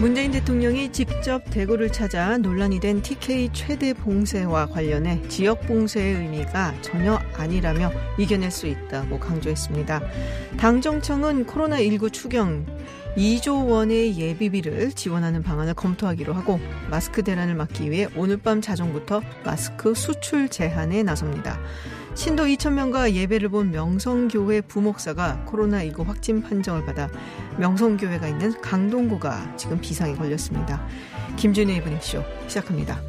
문재인 0.00 0.32
대통령이 0.32 0.90
직접 0.92 1.42
대구를 1.50 1.90
찾아 1.90 2.36
논란이 2.36 2.80
된 2.80 3.00
TK 3.00 3.50
최대 3.52 3.94
봉쇄와 3.94 4.66
관련해 4.66 5.22
지역 5.28 5.60
봉쇄의 5.66 6.16
의미가 6.16 6.74
전혀 6.82 7.18
아니라며 7.36 7.92
이겨낼 8.18 8.50
수 8.50 8.66
있다고 8.66 9.20
강조했습니다. 9.20 10.02
당정청은 10.58 11.46
코로나19 11.46 12.12
추경 12.12 12.66
2조 13.16 13.70
원의 13.70 14.18
예비비를 14.18 14.92
지원하는 14.92 15.42
방안을 15.42 15.74
검토하기로 15.74 16.32
하고 16.34 16.58
마스크 16.90 17.22
대란을 17.22 17.54
막기 17.54 17.90
위해 17.90 18.08
오늘 18.16 18.36
밤 18.36 18.60
자정부터 18.60 19.22
마스크 19.44 19.94
수출 19.94 20.48
제한에 20.48 21.04
나섭니다. 21.04 21.60
신도 22.14 22.44
2천명과 22.44 23.12
예배를 23.12 23.48
본 23.48 23.72
명성교회 23.72 24.62
부목사가 24.62 25.44
코로나19 25.48 26.04
확진 26.04 26.40
판정을 26.42 26.86
받아 26.86 27.08
명성교회가 27.58 28.28
있는 28.28 28.60
강동구가 28.60 29.56
지금 29.56 29.80
비상에 29.80 30.14
걸렸습니다. 30.14 30.86
김준의 31.36 31.78
이브닝쇼 31.78 32.22
시작합니다. 32.46 33.00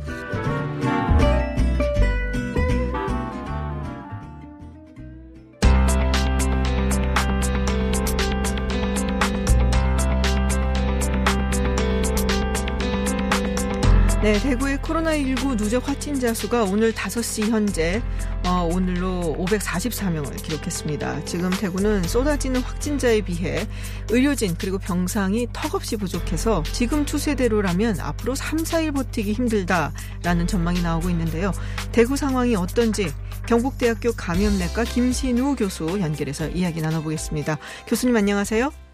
네, 14.26 14.40
대구의 14.40 14.79
코로나19 14.79 15.55
누적 15.55 15.87
확진자 15.87 16.34
수가 16.34 16.63
오늘 16.63 16.91
5시 16.93 17.48
현재 17.51 18.01
어, 18.48 18.67
오늘로 18.73 19.35
544명을 19.37 20.41
기록했습니다. 20.41 21.26
지금 21.26 21.51
대구는 21.51 22.01
쏟아지는 22.01 22.62
확진자에 22.62 23.21
비해 23.21 23.67
의료진 24.09 24.55
그리고 24.57 24.79
병상이 24.79 25.49
턱없이 25.54 25.95
부족해서 25.98 26.63
지금 26.71 27.05
추세대로라면 27.05 27.99
앞으로 27.99 28.34
3, 28.34 28.63
4일 28.63 28.95
버티기 28.95 29.34
힘들다라는 29.34 30.48
전망이 30.48 30.82
나오고 30.82 31.12
있는데요. 31.12 31.51
대구 31.91 32.17
상황이 32.17 32.55
어떤지 32.55 33.13
경북대학교 33.45 34.13
감염내과 34.13 34.85
김신우 34.85 35.55
교수 35.55 35.99
연결해서 36.01 36.49
이야기 36.49 36.82
나눠보겠습니다. 36.82 37.60
교수님 37.85 38.17
안녕하세요. 38.17 38.85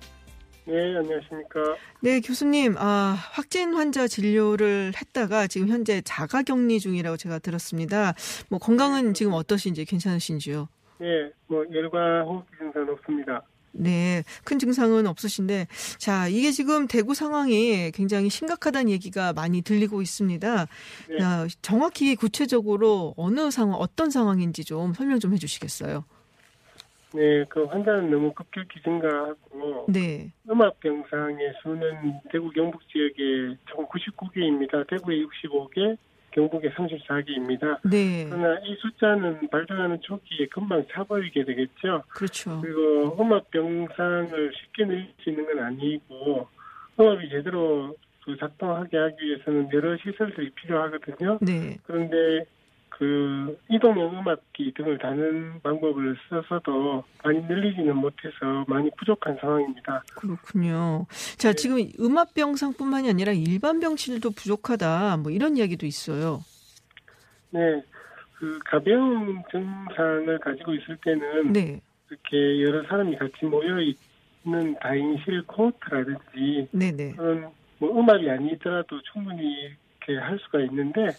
네, 0.72 0.95
안녕하십니까. 0.95 1.75
네, 2.00 2.22
교수님, 2.22 2.75
아, 2.77 3.17
확진 3.33 3.73
환자 3.73 4.08
진료를 4.08 4.94
했다가 4.95 5.47
지금 5.47 5.67
현재 5.67 6.02
자가 6.05 6.44
격리 6.44 6.80
중이라고 6.80 7.17
제가 7.17 7.39
들었습니다. 7.39 8.13
뭐 8.47 8.58
건강은 8.58 9.13
지금 9.13 9.33
어떠신지 9.33 9.83
괜찮으신지요? 9.83 10.69
네, 11.00 11.08
뭐 11.47 11.66
열과 11.73 12.23
호흡기 12.23 12.58
증상 12.58 12.88
없습니다. 12.88 13.41
네, 13.73 14.23
큰 14.45 14.59
증상은 14.59 15.08
없으신데, 15.08 15.67
자, 15.97 16.30
이게 16.30 16.52
지금 16.52 16.88
대구 16.88 17.16
상황이 17.16 17.91
굉장히 17.91 18.30
심각하다는 18.30 18.89
얘기가 18.91 19.33
많이 19.33 19.61
들리고 19.61 20.02
있습니다. 20.02 20.67
네. 21.09 21.17
자, 21.19 21.47
정확히 21.61 22.16
구체적으로 22.16 23.13
어느 23.17 23.52
상황, 23.52 23.75
어떤 23.75 24.09
상황인지 24.09 24.63
좀 24.63 24.94
설명 24.94 25.19
좀 25.19 25.33
해주시겠어요? 25.33 26.06
네, 27.13 27.43
그 27.49 27.65
환자는 27.65 28.09
너무 28.09 28.31
급격히 28.33 28.81
증가하고 28.81 29.85
네, 29.89 30.31
음압 30.49 30.79
병상의 30.79 31.53
수는 31.61 32.19
대구 32.31 32.49
경북 32.51 32.81
지역에 32.87 33.57
총 33.69 33.85
99개입니다. 33.87 34.87
대구에 34.87 35.17
65개, 35.17 35.97
경북에 36.31 36.69
34개입니다. 36.69 37.79
네, 37.83 38.27
그러나 38.29 38.57
이 38.63 38.75
숫자는 38.75 39.50
발생하는 39.50 40.00
초기에 40.01 40.47
금방 40.47 40.85
차버리게 40.91 41.44
되겠죠. 41.44 42.03
그렇죠. 42.07 42.61
그리고 42.61 43.21
음압 43.21 43.51
병상을 43.51 44.51
쉽게 44.55 44.85
늘릴 44.85 45.13
수 45.21 45.29
있는 45.29 45.45
건 45.45 45.59
아니고 45.66 46.47
음압이 46.97 47.29
제대로 47.29 47.95
그 48.23 48.38
작동하게 48.38 48.97
하기 48.97 49.25
위해서는 49.25 49.69
여러 49.73 49.97
시설들이 49.97 50.50
필요하거든요. 50.51 51.39
네, 51.41 51.77
그런데 51.83 52.45
그 52.91 53.57
이동형 53.69 54.19
음압기 54.19 54.74
등을 54.75 54.97
다는 55.00 55.59
방법을 55.63 56.16
써서도 56.29 57.03
많이 57.24 57.41
늘리지는 57.41 57.96
못해서 57.96 58.63
많이 58.68 58.91
부족한 58.97 59.38
상황입니다. 59.40 60.03
그렇군요. 60.16 61.07
자, 61.38 61.50
네. 61.50 61.56
지금 61.56 61.78
음압병상뿐만이 62.00 63.09
아니라 63.09 63.31
일반 63.31 63.80
병실도 63.80 64.31
부족하다, 64.31 65.18
뭐 65.18 65.31
이런 65.31 65.57
이야기도 65.57 65.88
있어요. 65.88 66.41
네, 67.50 67.81
그 68.35 68.59
가벼운 68.66 69.41
증상을 69.50 70.40
가지고 70.40 70.75
있을 70.75 70.97
때는 71.03 71.53
네, 71.53 71.81
이렇게 72.09 72.62
여러 72.62 72.84
사람이 72.88 73.16
같이 73.18 73.46
모여 73.46 73.80
있는 73.80 74.75
다인실 74.80 75.44
코호트라든지 75.47 76.68
네, 76.72 76.91
네. 76.91 77.13
그런 77.13 77.50
뭐 77.80 78.00
음압이 78.00 78.30
아니더라도 78.30 79.01
충분히 79.12 79.72
이렇게 80.07 80.17
할 80.17 80.39
수가 80.39 80.62
있는데 80.62 81.09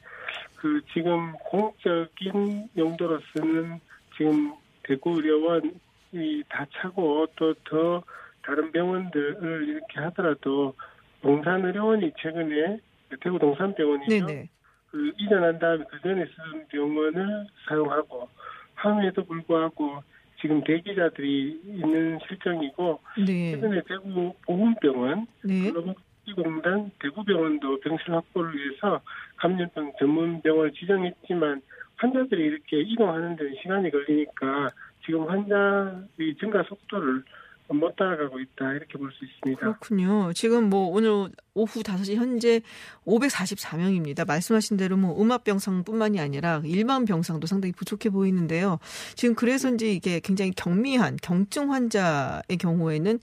그 0.56 0.81
지금 0.93 1.32
공적인 1.44 2.69
용도로 2.76 3.20
쓰는 3.32 3.81
지금 4.16 4.54
대구 4.82 5.16
의료원이 5.16 6.44
다 6.48 6.66
차고 6.72 7.26
또 7.37 7.54
더 7.65 8.03
다른 8.43 8.72
병원들을 8.72 9.69
이렇게 9.69 10.00
하더라도 10.00 10.75
동산의료원이 11.22 12.12
최근에 12.19 12.78
대구 13.20 13.38
동산병원이죠. 13.38 14.26
네, 14.26 14.32
네. 14.32 14.48
그 14.91 15.12
이전한 15.19 15.59
다음에 15.59 15.84
그 15.88 16.00
전에 16.00 16.26
쓰던 16.26 16.66
병원을 16.69 17.47
사용하고 17.69 18.28
함에도 18.75 19.25
불구하고 19.25 20.03
지금 20.41 20.62
대기자들이 20.64 21.60
있는 21.64 22.19
실정이고 22.26 23.00
네. 23.25 23.53
최근에 23.53 23.82
대구 23.87 24.34
보훈병원 24.44 25.26
네. 25.44 25.70
근로 25.70 25.94
복지공단 26.25 26.91
대구병원도 27.00 27.81
병실 27.81 28.12
확보를 28.15 28.55
위해서 28.56 29.00
감염병 29.37 29.93
전문 29.99 30.41
병원을 30.43 30.72
지정했지만 30.72 31.62
환자들이 31.97 32.43
이렇게 32.43 32.81
이동하는 32.81 33.37
데는 33.37 33.55
시간이 33.62 33.91
걸리니까 33.91 34.71
지금 35.05 35.28
환자의 35.28 36.37
증가 36.41 36.62
속도를 36.62 37.22
못 37.69 37.97
따라가고 37.97 38.38
있다 38.38 38.75
이렇게 38.75 38.99
볼 38.99 39.11
수 39.12 39.25
있습니다. 39.25 39.61
그렇군요. 39.61 40.32
지금 40.34 40.69
뭐 40.69 40.88
오늘 40.88 41.31
오후 41.55 41.82
5시 41.82 42.16
현재 42.16 42.61
544명입니다. 43.06 44.27
말씀하신 44.27 44.77
대로 44.77 44.97
뭐 44.97 45.21
음압 45.21 45.44
병상뿐만이 45.44 46.21
아니라 46.21 46.61
일반 46.65 47.05
병상도 47.05 47.47
상당히 47.47 47.72
부족해 47.72 48.11
보이는데요. 48.11 48.78
지금 49.15 49.34
그래서인지 49.34 49.94
이게 49.94 50.21
굉장히 50.21 50.50
경미한 50.50 51.16
경증 51.22 51.72
환자의 51.72 52.59
경우에는 52.61 53.19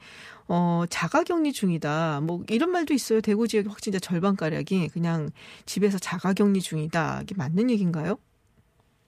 어, 0.49 0.83
자가격리 0.89 1.53
중이다. 1.53 2.21
뭐 2.21 2.43
이런 2.49 2.71
말도 2.71 2.93
있어요. 2.93 3.21
대구 3.21 3.47
지역 3.47 3.67
확진자 3.67 3.99
절반 3.99 4.35
가량이 4.35 4.89
그냥 4.91 5.29
집에서 5.65 5.99
자가격리 5.99 6.59
중이다. 6.59 7.21
이게 7.21 7.35
맞는 7.37 7.69
얘기인가요? 7.69 8.17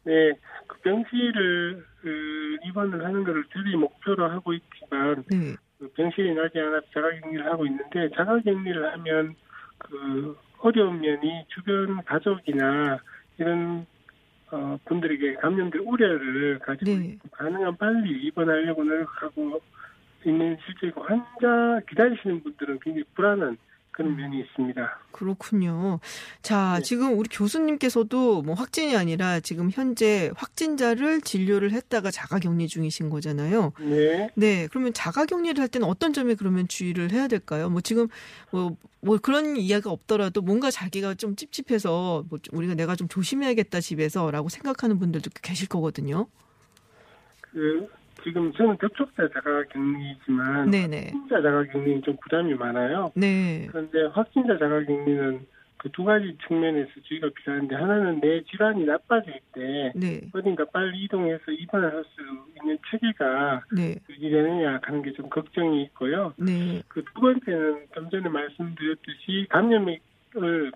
네, 0.04 0.34
그 0.68 0.80
병실을 0.82 1.86
그 2.02 2.58
입원을 2.66 3.04
하는 3.04 3.24
것을 3.24 3.44
들이 3.52 3.76
목표로 3.76 4.30
하고 4.30 4.54
있지만 4.54 5.24
네. 5.30 5.56
그 5.80 5.92
병실이 5.94 6.36
나지 6.36 6.60
않아 6.60 6.82
자가격리를 6.94 7.46
하고 7.46 7.66
있는데 7.66 8.10
자가격리를 8.16 8.94
하면 8.94 9.36
그 9.80 10.38
어려운 10.60 11.02
면이 11.02 11.46
주변 11.48 12.04
가족이나 12.04 13.00
이런 13.40 13.86
어, 14.52 14.78
분들에게 14.86 15.36
감염될 15.36 15.82
우려를 15.82 16.60
가지고 16.60 16.92
네. 16.92 17.18
가능한 17.32 17.78
빨리 17.78 18.26
입원하려고 18.26 18.84
노력하고 18.84 19.60
있는 20.26 20.58
실제고 20.66 21.04
환자 21.04 21.82
기다리시는 21.90 22.44
분들은 22.44 22.80
굉장히 22.82 23.04
불안한 23.16 23.58
그런 23.92 24.16
면이 24.16 24.40
있습니다. 24.40 25.00
그렇군요. 25.12 26.00
자, 26.42 26.76
네. 26.78 26.84
지금 26.84 27.18
우리 27.18 27.28
교수님께서도 27.30 28.42
뭐 28.42 28.56
확진이 28.56 28.96
아니라 28.96 29.40
지금 29.42 29.70
현재 29.70 30.32
확진자를 30.36 31.22
진료를 31.22 31.72
했다가 31.72 32.10
자가격리 32.10 32.68
중이신 32.68 33.10
거잖아요. 33.10 33.74
네. 33.80 34.30
네, 34.36 34.68
그러면 34.68 34.94
자가격리를 34.94 35.62
할 35.62 35.68
때는 35.68 35.88
어떤 35.88 36.14
점에 36.14 36.36
그러면 36.36 36.68
주의를 36.68 37.12
해야 37.12 37.28
될까요? 37.28 37.70
뭐 37.70 37.82
지금 37.82 38.08
뭐, 38.50 38.78
뭐 39.02 39.18
그런 39.18 39.58
이야기가 39.58 39.92
없더라도 39.92 40.42
뭔가 40.42 40.72
자기가 40.72 41.16
좀 41.16 41.36
찝찝해서 41.36 42.26
뭐 42.30 42.40
우리가 42.52 42.76
내가 42.76 42.96
좀 42.96 43.08
조심해야겠다 43.08 43.82
집에서라고 43.82 44.50
생각하는 44.50 45.00
분들도 45.00 45.30
계실 45.42 45.68
거거든요. 45.68 46.28
그 47.42 47.88
지금 48.24 48.52
저는 48.54 48.78
접촉자 48.80 49.28
자가 49.30 49.64
격리지만 49.72 50.70
네네. 50.70 51.12
확진자 51.14 51.42
자가 51.42 51.64
격리는 51.66 52.02
좀 52.04 52.16
부담이 52.22 52.54
많아요. 52.56 53.12
네. 53.16 53.68
그런데 53.72 54.04
확진자 54.14 54.58
자가 54.58 54.84
격리는 54.84 55.46
그 55.82 55.90
두 55.94 56.04
가지 56.04 56.38
측면에서 56.48 56.92
주의가 57.06 57.30
필요한데 57.36 57.76
하나는 57.76 58.22
내 58.22 58.44
질환이 58.44 58.86
나빠질 58.86 59.34
때 59.52 59.92
네. 59.96 60.22
어딘가 60.32 60.64
빨리 60.66 61.04
이동해서 61.06 61.52
입원을 61.52 61.92
할수 61.92 62.10
있는 62.62 62.78
체계가 62.92 63.64
네. 63.76 63.96
유지되느냐 64.08 64.80
하는 64.84 65.02
게 65.02 65.12
좀 65.14 65.28
걱정이 65.30 65.82
있고요. 65.86 66.34
네. 66.38 66.84
그 66.88 67.04
두 67.04 67.22
번째는 67.22 67.88
좀 67.96 68.10
전에 68.12 68.30
말씀드렸듯이 68.30 69.48
감염을 69.50 70.00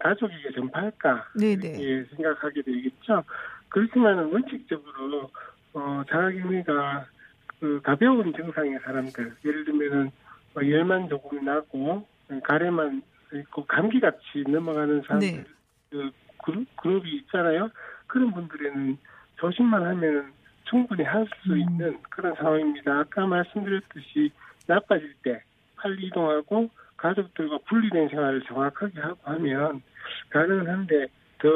가족에게 0.02 0.52
전파할까 0.56 1.28
네, 1.36 1.56
네. 1.56 1.78
이렇게 1.80 2.16
생각하게 2.16 2.64
되겠죠. 2.64 3.24
그렇지만 3.70 4.18
원칙적으로 4.34 5.30
어, 5.74 6.04
자가격리가 6.10 7.06
그 7.60 7.82
가벼운 7.82 8.34
증상의 8.34 8.80
사람들 8.84 9.36
예를 9.46 9.66
들면은 9.66 10.12
뭐 10.54 10.70
열만 10.70 11.10
조금 11.10 11.44
나고 11.44 12.06
가래만 12.44 13.02
있고 13.34 13.66
감기 13.66 14.00
같이 14.00 14.44
넘어가는 14.48 15.02
사람들 15.02 15.32
네. 15.32 15.44
그 15.90 16.12
그룹, 16.44 16.76
그룹이 16.78 17.16
있잖아요. 17.18 17.70
그런 18.08 18.32
분들에는 18.34 18.98
조심만 19.38 19.84
하면 19.86 20.32
충분히 20.66 21.04
할수 21.04 21.32
음. 21.50 21.58
있는 21.58 21.98
그런 22.10 22.36
상황입니다. 22.36 23.00
아까 23.00 23.26
말씀드렸듯이 23.26 24.32
나빠질 24.68 25.14
때 25.24 25.44
빨리 25.76 26.08
이동하고 26.08 26.70
가족들과 26.98 27.60
분리된 27.68 28.10
생활을 28.10 28.42
정확하게 28.44 29.00
하고 29.00 29.20
하면 29.24 29.82
가능한데 30.30 31.08
더 31.40 31.50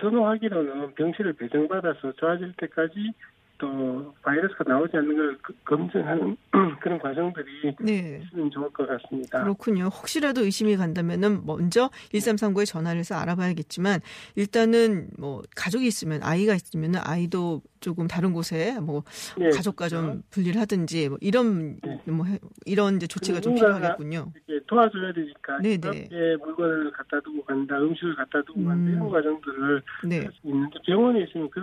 선호하기로는 0.00 0.94
병실을 0.94 1.34
배정받아서 1.34 2.12
좋아질 2.12 2.52
때까지 2.58 3.12
또 3.58 4.14
바이러스가 4.22 4.64
나오지 4.66 4.96
않는 4.96 5.16
걸 5.16 5.38
그- 5.42 5.52
검증하는 5.64 6.36
그런 6.80 6.98
과정들이 6.98 7.74
네. 7.80 8.22
있으면 8.24 8.50
좋을 8.50 8.70
것 8.70 8.86
같습니다. 8.86 9.42
그렇군요. 9.42 9.84
혹시라도 9.86 10.44
의심이 10.44 10.76
간다면은 10.76 11.44
먼저 11.44 11.90
1339에 12.12 12.64
전화를 12.66 13.00
해서 13.00 13.16
알아봐야겠지만 13.16 14.00
일단은 14.36 15.08
뭐 15.18 15.42
가족이 15.56 15.86
있으면 15.86 16.22
아이가 16.22 16.54
있으면은 16.54 17.00
아이도 17.02 17.62
조금 17.80 18.06
다른 18.08 18.32
곳에 18.32 18.78
뭐 18.80 19.02
네, 19.36 19.50
가족과 19.50 19.88
좀 19.88 20.22
분리를 20.30 20.60
하든지 20.60 21.08
뭐 21.08 21.18
이런 21.20 21.78
네. 21.82 22.00
뭐 22.06 22.26
해- 22.26 22.38
이런 22.64 22.96
이제 22.96 23.06
조치가 23.06 23.40
좀 23.40 23.54
필요하겠군요. 23.56 24.32
이렇게 24.46 24.64
도와줘야 24.66 25.12
되니까 25.12 25.58
네네. 25.62 25.78
가볍게 25.80 26.36
물건을 26.44 26.90
갖다 26.92 27.20
두고 27.20 27.44
간다, 27.44 27.76
음식을 27.78 28.14
갖다 28.16 28.40
두고 28.42 28.64
간다 28.64 28.74
음. 28.90 28.94
이런 28.94 29.08
과정들을 29.10 29.82
네. 30.08 30.20
할수 30.20 30.38
있는데 30.44 30.78
병원에 30.86 31.22
있으면 31.24 31.48
그 31.50 31.60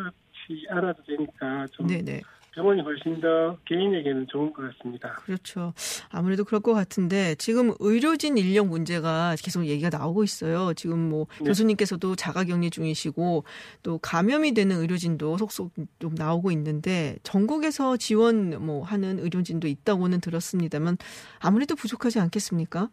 렇지 0.49 0.65
않아도 0.69 1.03
되니까 1.03 1.65
좀 1.71 1.87
네, 1.87 2.01
네. 2.01 2.21
병원이 2.53 2.81
훨씬 2.81 3.19
더 3.19 3.57
개인에게는 3.65 4.27
좋은 4.27 4.53
것 4.53 4.61
같습니다. 4.77 5.11
그렇죠. 5.25 5.73
아무래도 6.09 6.45
그럴 6.45 6.61
것 6.61 6.73
같은데 6.73 7.35
지금 7.35 7.73
의료진 7.79 8.37
인력 8.37 8.67
문제가 8.67 9.35
계속 9.43 9.65
얘기가 9.65 9.89
나오고 9.89 10.23
있어요. 10.23 10.73
지금 10.73 11.09
뭐 11.09 11.27
네. 11.39 11.45
교수님께서도 11.45 12.15
자가격리 12.15 12.69
중이시고 12.69 13.43
또 13.83 13.97
감염이 13.97 14.53
되는 14.53 14.77
의료진도 14.77 15.37
속속 15.37 15.73
좀 15.99 16.15
나오고 16.15 16.51
있는데 16.51 17.17
전국에서 17.23 17.97
지원 17.97 18.65
뭐 18.65 18.83
하는 18.83 19.19
의료진도 19.19 19.67
있다고는 19.67 20.21
들었습니다만 20.21 20.97
아무래도 21.41 21.75
부족하지 21.75 22.21
않겠습니까? 22.21 22.89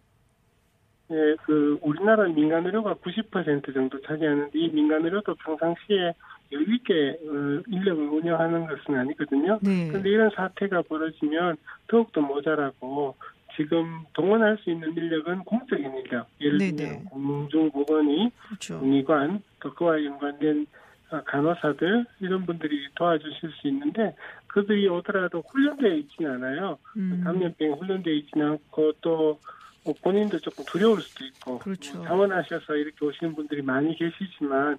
예, 1.12 1.36
그 1.44 1.78
우리나라 1.82 2.26
민간 2.26 2.64
의료가 2.64 2.94
90% 2.94 3.74
정도 3.74 4.00
차지하는데 4.00 4.58
이 4.58 4.70
민간 4.70 5.04
의료도 5.04 5.34
평상시에 5.36 6.14
여유 6.52 6.74
있게 6.74 7.18
어, 7.26 7.62
인력을 7.66 8.08
운영하는 8.08 8.66
것은 8.66 8.94
아니거든요. 8.94 9.58
네. 9.62 9.88
그런데 9.88 10.10
이런 10.10 10.30
사태가 10.34 10.82
벌어지면 10.82 11.56
더욱더 11.88 12.20
모자라고 12.20 13.16
지금 13.56 14.00
동원할 14.14 14.58
수 14.62 14.70
있는 14.70 14.96
인력은 14.96 15.40
공적인 15.40 15.84
인력, 15.84 16.28
예를 16.40 16.58
네네. 16.58 16.76
들면 16.76 17.04
공중보건이 17.06 18.30
그렇죠. 18.46 18.80
공의관, 18.80 19.42
또 19.60 19.74
그와 19.74 20.02
연관된 20.02 20.66
어, 21.10 21.20
간호사들 21.24 22.06
이런 22.20 22.46
분들이 22.46 22.88
도와주실 22.94 23.50
수 23.60 23.68
있는데 23.68 24.16
그들이 24.46 24.88
오더라도 24.88 25.42
훈련되어 25.46 25.94
있지는 25.94 26.32
않아요. 26.32 26.78
음, 26.96 27.20
감염병 27.22 27.72
훈련되어 27.72 28.14
있지는 28.14 28.52
않고 28.52 28.92
또뭐 29.02 29.94
본인도 30.02 30.38
조금 30.40 30.64
두려울 30.64 31.02
수도 31.02 31.24
있고 31.26 31.58
그렇죠. 31.58 31.98
뭐 31.98 32.06
자원하셔서 32.06 32.76
이렇게 32.76 33.04
오시는 33.04 33.34
분들이 33.34 33.60
많이 33.60 33.94
계시지만 33.94 34.78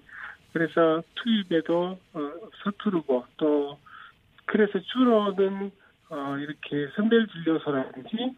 그래서 0.54 1.02
투입에도 1.16 1.98
어, 2.12 2.32
서투르고 2.62 3.24
또 3.36 3.78
그래서 4.46 4.78
주로는 4.78 5.72
어, 6.10 6.36
이렇게 6.38 6.88
선별 6.94 7.26
진료소라든지 7.26 8.36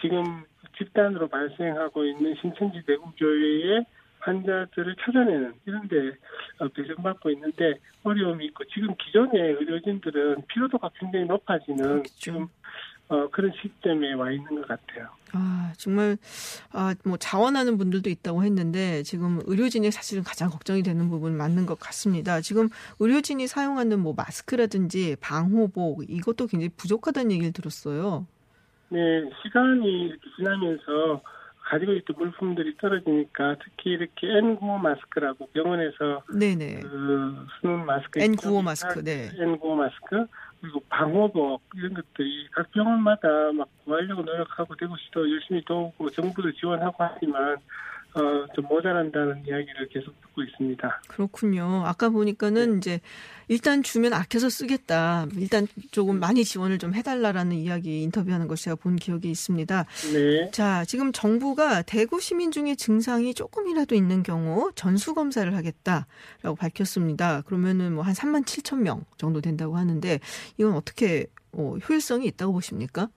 지금 0.00 0.42
집단으로 0.76 1.28
발생하고 1.28 2.04
있는 2.06 2.34
신천지 2.40 2.84
대구교회의 2.84 3.86
환자들을 4.18 4.96
찾아내는 5.00 5.54
이런데 5.64 6.16
어, 6.58 6.66
배정받고 6.66 7.30
있는데 7.30 7.74
어려움이 8.02 8.46
있고 8.46 8.64
지금 8.64 8.92
기존의 8.96 9.52
의료진들은 9.52 10.46
피로도가 10.48 10.90
굉장히 10.98 11.26
높아지는 11.26 11.82
그렇죠. 11.84 12.14
지금 12.18 12.48
어, 13.08 13.28
그런 13.30 13.52
시점에 13.60 14.14
와 14.14 14.30
있는 14.30 14.54
것 14.62 14.68
같아요. 14.68 15.08
아, 15.32 15.72
정말, 15.76 16.16
아, 16.72 16.94
뭐, 17.04 17.16
자원하는 17.16 17.76
분들도 17.76 18.08
있다고 18.08 18.44
했는데, 18.44 19.02
지금 19.02 19.40
의료진이 19.44 19.90
사실은 19.90 20.22
가장 20.22 20.48
걱정이 20.48 20.82
되는 20.82 21.08
부분 21.10 21.36
맞는 21.36 21.66
것 21.66 21.78
같습니다. 21.78 22.40
지금 22.40 22.68
의료진이 23.00 23.46
사용하는 23.46 24.00
뭐, 24.00 24.14
마스크라든지 24.16 25.16
방호복, 25.20 26.08
이것도 26.08 26.46
굉장히 26.46 26.70
부족하다는 26.76 27.32
얘기를 27.32 27.52
들었어요. 27.52 28.26
네, 28.90 29.28
시간이 29.42 30.06
이렇게 30.06 30.22
지나면서 30.36 31.20
가지고 31.64 31.92
있던 31.94 32.16
물품들이 32.18 32.76
떨어지니까 32.76 33.56
특히 33.64 33.92
이렇게 33.92 34.26
N95 34.26 34.80
마스크라고 34.80 35.46
병원에서 35.48 36.22
네네. 36.32 36.80
그 36.80 37.46
쓰는 37.60 37.86
마스크 37.86 38.20
N95 38.20 38.36
있죠? 38.36 38.62
마스크, 38.62 39.02
네. 39.02 39.30
N95 39.30 39.74
마스크 39.74 40.26
그리고 40.64 40.80
방호복 40.88 41.60
이런 41.74 41.92
것들이 41.92 42.48
각 42.50 42.70
병원마다 42.70 43.28
막 43.52 43.68
구하려고 43.84 44.22
노력하고 44.22 44.74
대구시도 44.76 45.30
열심히 45.30 45.62
도우고 45.62 46.08
정부도 46.08 46.50
지원하고 46.52 46.94
하지만 46.98 47.58
어, 48.14 48.46
좀 48.54 48.64
모자란다는 48.68 49.44
이야기를 49.46 49.88
계속 49.88 50.14
듣고 50.20 50.42
있습니다. 50.44 51.02
그렇군요. 51.08 51.82
아까 51.84 52.08
보니까는 52.10 52.78
이제, 52.78 53.00
일단 53.48 53.82
주면 53.82 54.12
아껴서 54.12 54.48
쓰겠다. 54.48 55.26
일단 55.36 55.66
조금 55.90 56.20
많이 56.20 56.44
지원을 56.44 56.78
좀 56.78 56.94
해달라라는 56.94 57.56
이야기 57.56 58.02
인터뷰하는 58.04 58.46
걸 58.46 58.56
제가 58.56 58.76
본 58.76 58.94
기억이 58.96 59.28
있습니다. 59.30 59.86
네, 60.12 60.50
자, 60.52 60.84
지금 60.84 61.10
정부가 61.12 61.82
대구 61.82 62.20
시민 62.20 62.52
중에 62.52 62.76
증상이 62.76 63.34
조금이라도 63.34 63.96
있는 63.96 64.22
경우 64.22 64.70
전수 64.76 65.14
검사를 65.14 65.52
하겠다라고 65.54 66.54
밝혔습니다. 66.56 67.42
그러면은 67.42 67.94
뭐 67.94 68.04
한 68.04 68.12
3만 68.14 68.44
7천 68.44 68.78
명 68.80 69.04
정도 69.16 69.40
된다고 69.40 69.76
하는데 69.76 70.20
이건 70.58 70.74
어떻게 70.74 71.26
어, 71.52 71.76
효율성이 71.88 72.26
있다고 72.26 72.52
보십니까? 72.52 73.08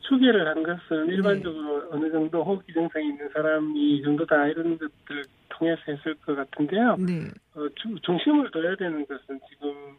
추계를 0.00 0.46
한 0.46 0.62
것은 0.62 1.06
네. 1.06 1.14
일반적으로 1.14 1.88
어느 1.90 2.10
정도 2.10 2.42
호흡기 2.44 2.72
증상이 2.72 3.08
있는 3.08 3.28
사람이 3.30 3.78
이 3.96 4.02
정도다 4.02 4.46
이런 4.48 4.78
것들을 4.78 5.24
통해서 5.50 5.80
했을 5.88 6.14
것 6.14 6.34
같은데요. 6.34 6.96
네. 6.96 7.28
어, 7.54 7.68
주- 7.76 7.98
중심을 8.02 8.50
둬야 8.50 8.74
되는 8.76 9.06
것은 9.06 9.40
지금 9.50 9.96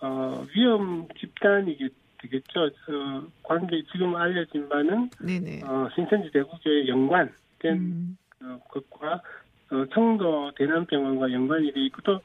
어, 0.00 0.44
위험 0.54 1.06
집단이겠 1.18 1.92
되겠죠. 2.22 2.64
어, 2.64 3.26
관계 3.42 3.82
지금 3.92 4.16
알려진 4.16 4.68
바는 4.68 5.10
네네. 5.20 5.62
어, 5.64 5.88
신천지 5.94 6.30
대구교회 6.30 6.88
연관된 6.88 7.34
음, 7.66 8.16
어, 8.42 8.58
것과 8.68 9.20
어, 9.70 9.84
청도 9.92 10.52
대남병원과 10.56 11.32
연관이 11.32 11.72
돼 11.72 11.80
있고 11.86 12.00
또 12.02 12.20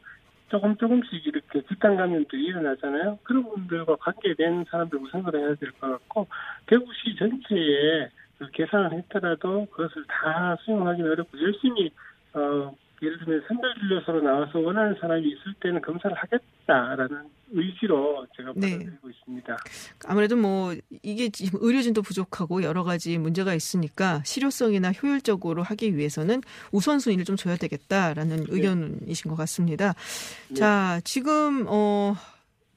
조금 0.50 0.76
조금씩 0.78 1.26
이렇게 1.28 1.62
집단 1.68 1.96
감염들이 1.96 2.46
일어나잖아요. 2.46 3.20
그런 3.24 3.44
분들과 3.44 3.96
관계된 3.98 4.66
사람들 4.70 5.00
우선으로 5.00 5.40
해야 5.40 5.56
될 5.56 5.72
것 5.74 5.90
같고 5.92 6.28
대구시 6.68 7.16
전체에 7.18 8.10
그 8.40 8.50
계산을 8.52 8.94
했더라도 8.94 9.66
그것을 9.68 10.06
다 10.08 10.56
수용하기는 10.64 11.12
어렵고 11.12 11.42
열심히 11.42 11.92
어, 12.34 12.74
예를 13.02 13.18
들면 13.20 13.44
선별진료소로 13.48 14.22
나와서 14.22 14.60
원하는 14.60 14.96
사람이 15.00 15.28
있을 15.28 15.54
때는 15.62 15.82
검사를 15.82 16.16
하겠다라는 16.16 17.30
의지로 17.52 18.28
제가 18.36 18.54
네. 18.56 18.72
받아들이고 18.72 19.10
있습니다. 19.10 19.58
아무래도 20.08 20.36
뭐 20.36 20.74
이게 21.02 21.30
지금 21.30 21.60
의료진도 21.62 22.02
부족하고 22.02 22.64
여러 22.64 22.84
가지 22.84 23.18
문제가 23.18 23.54
있으니까 23.54 24.22
실효성이나 24.26 24.92
효율적으로 24.92 25.64
하기 25.64 25.96
위해서는 25.96 26.42
우선순위를 26.72 27.26
좀 27.26 27.36
줘야 27.36 27.56
되겠다라는 27.56 28.46
의견이신 28.50 29.30
것 29.30 29.36
같습니다. 29.38 29.94
네. 30.50 30.56
자, 30.56 31.02
지금 31.04 31.66
어 31.68 32.16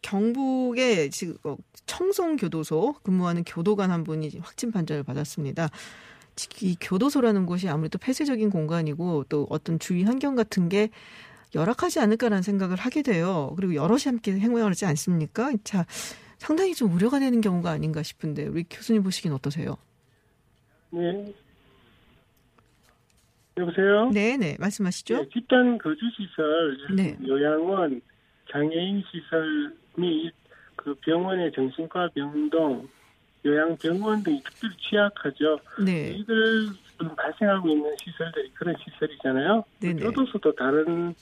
경북의 0.03 1.11
지금 1.11 1.37
어, 1.45 1.57
청송교도소 1.87 2.97
근무하는 3.03 3.45
교도관 3.45 3.91
한 3.91 4.05
분이 4.05 4.31
확진 4.41 4.71
판정을 4.73 5.03
받았습니다. 5.05 5.69
이 6.61 6.77
교도소라는 6.81 7.47
곳이 7.47 7.69
아무래도 7.69 7.99
폐쇄적인 7.99 8.51
공간이고 8.51 9.25
또 9.29 9.47
어떤 9.51 9.79
주위 9.79 10.03
환경 10.03 10.35
같은 10.35 10.69
게 10.69 10.91
열악하지 11.55 12.01
않을까라는 12.01 12.43
생각을 12.43 12.77
하게 12.77 13.03
돼요. 13.03 13.53
그리고 13.57 13.75
여럿이 13.75 14.05
함께 14.07 14.33
행동을 14.33 14.71
하지 14.71 14.87
않습니까? 14.87 15.53
자, 15.65 15.85
상당히 16.39 16.75
좀 16.75 16.93
우려가 16.93 17.19
되는 17.19 17.41
경우가 17.41 17.71
아닌가 17.71 18.03
싶은데 18.03 18.47
우리 18.47 18.65
교수님 18.65 19.03
보시기엔 19.03 19.35
어떠세요? 19.35 19.77
네. 20.91 21.35
여보세요? 23.59 24.11
네, 24.11 24.37
네, 24.39 24.57
말씀하시죠. 24.59 25.17
네, 25.19 25.29
집단 25.31 25.77
거주 25.77 26.01
시설, 26.17 26.79
네. 26.97 27.17
요양원, 27.27 28.01
장애인 28.51 29.05
시설 29.11 29.77
및 29.97 30.33
그 30.77 30.95
병원의 30.95 31.53
정신과 31.53 32.09
병동, 32.15 32.89
요양병원 33.45 34.23
등이 34.23 34.43
특별히 34.45 34.77
취약하죠. 34.77 35.59
네, 35.85 36.11
이들 36.13 36.73
발생하고 37.17 37.69
있는 37.69 37.95
시설들이 38.05 38.51
그런 38.55 38.77
시설이잖아요. 38.85 39.65
네네. 39.81 40.01
교도소도 40.03 40.55
다른 40.55 41.15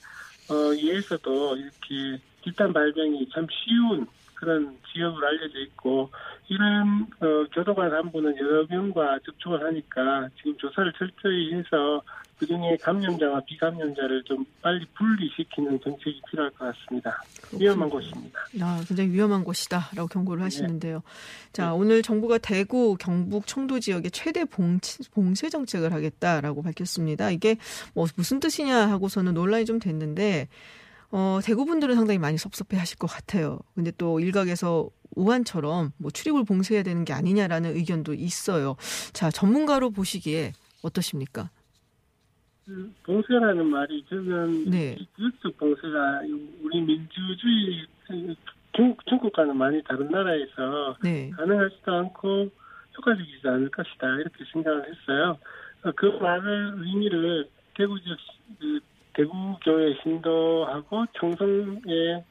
어, 0.49 0.75
이에서도 0.75 1.57
이렇게 1.57 2.23
집단 2.45 2.73
발병이 2.73 3.29
참 3.33 3.47
쉬운 3.51 4.07
그런 4.41 4.77
지역으로 4.93 5.27
알려져 5.27 5.59
있고 5.61 6.11
이런 6.49 7.07
어, 7.21 7.47
교도관 7.55 7.91
간부는 7.91 8.37
여러 8.39 8.67
명과 8.69 9.19
접촉을 9.25 9.63
하니까 9.67 10.29
지금 10.39 10.57
조사를 10.57 10.93
철저히 10.99 11.53
해서 11.55 12.03
그중에 12.39 12.79
감염자와 12.79 13.41
비감염자를 13.41 14.25
좀 14.25 14.47
빨리 14.63 14.87
분리시키는 14.97 15.79
정책이 15.85 16.23
필요할 16.31 16.51
것 16.53 16.73
같습니다. 16.73 17.23
위험한 17.53 17.91
곳입니다. 17.91 18.41
아, 18.63 18.83
굉장히 18.89 19.11
위험한 19.11 19.45
곳이다라고 19.45 20.07
경고를 20.09 20.43
하시는데요. 20.43 21.03
자, 21.53 21.75
오늘 21.75 22.03
정부가 22.03 22.39
대구, 22.39 22.97
경북, 22.99 23.47
청도 23.47 23.81
지역에 23.81 24.09
최대 24.09 24.47
봉쇄 24.47 25.51
정책을 25.51 25.93
하겠다라고 25.93 26.63
밝혔습니다. 26.63 27.31
이게 27.31 27.57
뭐 27.95 28.07
무슨 28.17 28.41
뜻이냐 28.41 28.89
하고서는 28.89 29.35
논란이 29.35 29.67
좀 29.67 29.79
됐는데 29.79 30.49
어, 31.13 31.41
대구 31.43 31.65
분들은 31.65 31.97
상당히 31.97 32.19
많이 32.19 32.39
섭섭해 32.39 32.77
하실 32.79 32.99
것 32.99 33.07
같아요. 33.09 33.59
근데 33.75 33.91
또 33.99 34.21
일각에서 34.21 34.89
우한처럼 35.17 35.93
뭐 35.99 36.11
출입을 36.11 36.45
봉쇄해야 36.45 36.85
되는 36.85 37.05
게 37.05 37.13
아니냐라는 37.13 37.75
의견도 37.75 38.15
있어요. 38.15 38.77
자, 39.13 39.31
전문가로 39.31 39.91
보시기에 39.91 40.53
어떠십니까? 40.83 41.51
그 42.65 42.93
봉쇄라는 43.05 43.67
말이 43.67 44.05
저는 44.09 44.71
네. 44.71 44.97
지역적 45.17 45.57
봉쇄가 45.59 46.21
우리 46.63 46.81
민주주의 46.81 47.87
중, 48.77 48.95
중국과는 49.09 49.57
많이 49.57 49.83
다른 49.83 50.09
나라에서 50.11 50.97
네. 51.03 51.31
가능하지도 51.31 51.93
않고 51.93 52.49
효과적이지 52.97 53.41
않을 53.49 53.69
것이다 53.71 54.07
이렇게 54.21 54.45
생각을 54.53 54.85
했어요. 54.89 55.37
어, 55.83 55.91
그 55.97 56.07
말을 56.07 56.75
의미를 56.85 57.49
대구 57.77 58.01
지역 58.01 58.17
시- 58.21 58.57
그 58.61 58.79
대구 59.15 59.57
교회 59.65 59.95
신도하고 60.03 61.07
청송에 61.19 62.25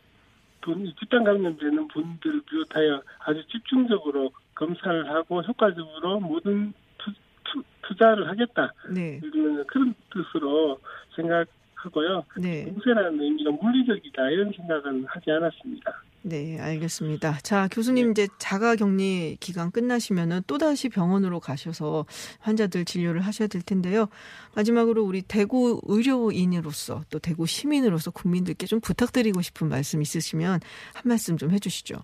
분- 0.62 0.93
집단 1.00 1.24
감염되는 1.24 1.88
분들을 1.88 2.41
비롯하여 2.41 3.01
아주 3.19 3.45
집중적으로 3.48 4.31
검사를 4.55 5.09
하고 5.09 5.41
효과적으로 5.41 6.19
모든 6.19 6.74
투, 6.98 7.12
투, 7.45 7.63
투자를 7.83 8.27
하겠다 8.27 8.74
네. 8.93 9.19
그런 9.67 9.93
뜻으로 10.12 10.79
생각 11.15 11.48
하고요. 11.83 12.24
네. 12.38 12.65
봉쇄라는 12.65 13.21
의미가 13.21 13.51
물리적이다 13.51 14.29
이런 14.29 14.51
생각은 14.55 15.05
하지 15.05 15.31
않았습니다. 15.31 16.03
네, 16.21 16.59
알겠습니다. 16.59 17.38
자, 17.43 17.69
교수님 17.71 18.07
네. 18.07 18.12
이제 18.12 18.27
자가 18.39 18.75
격리 18.75 19.38
기간 19.39 19.71
끝나시면은 19.71 20.41
또 20.48 20.57
다시 20.57 20.89
병원으로 20.89 21.39
가셔서 21.39 22.05
환자들 22.39 22.83
진료를 22.83 23.21
하셔야 23.21 23.48
될 23.48 23.62
텐데요. 23.62 24.09
마지막으로 24.55 25.03
우리 25.03 25.21
대구 25.21 25.79
의료인으로서 25.86 27.03
또 27.09 27.19
대구 27.19 27.45
시민으로서 27.45 28.12
국민들께 28.12 28.65
좀 28.65 28.81
부탁드리고 28.81 29.41
싶은 29.41 29.69
말씀 29.69 30.01
있으시면 30.01 30.59
한 30.93 31.03
말씀 31.05 31.38
좀 31.38 31.51
해주시죠. 31.51 31.95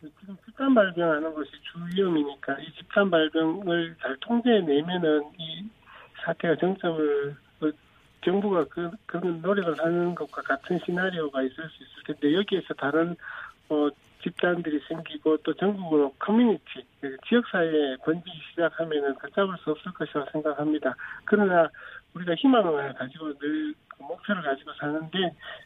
지금 0.00 0.36
집단 0.46 0.72
발병하는 0.72 1.34
것이 1.34 1.50
주위험이니까 1.72 2.58
이 2.60 2.72
집단 2.78 3.10
발병을 3.10 3.96
잘 4.00 4.16
통제해내면은 4.20 5.22
이 5.36 5.68
사태가 6.24 6.56
정점을 6.56 7.36
어, 7.60 7.70
정부가 8.24 8.64
그, 8.64 8.90
그런 9.06 9.40
노력을 9.40 9.78
하는 9.78 10.14
것과 10.14 10.42
같은 10.42 10.78
시나리오가 10.84 11.42
있을 11.42 11.54
수 11.54 11.82
있을 11.82 12.02
텐데 12.06 12.34
여기에서 12.34 12.74
다른 12.74 13.16
어, 13.68 13.88
집단들이 14.22 14.80
생기고 14.86 15.38
또 15.38 15.54
전국으로 15.54 16.14
커뮤니티 16.18 16.84
그 17.00 17.16
지역사회에 17.26 17.96
번지기 18.04 18.38
시작하면은 18.50 19.14
걷잡을 19.14 19.56
수 19.64 19.70
없을 19.70 19.92
것이라고 19.92 20.30
생각합니다. 20.30 20.94
그러나 21.24 21.68
우리가 22.14 22.34
희망을 22.34 22.92
가지고 22.94 23.28
늘그 23.40 23.74
목표를 23.98 24.42
가지고 24.42 24.72
사는데 24.74 25.18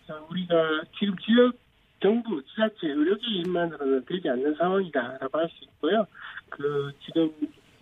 어, 0.08 0.26
우리가 0.30 0.82
지금 0.98 1.16
지역 1.18 1.54
정부, 2.00 2.42
지자체, 2.44 2.88
의료기관만으로는 2.88 4.04
되지 4.04 4.28
않는 4.28 4.54
상황이다라고 4.56 5.38
할 5.38 5.48
수 5.48 5.64
있고요. 5.64 6.06
그 6.50 6.92
지금 7.00 7.32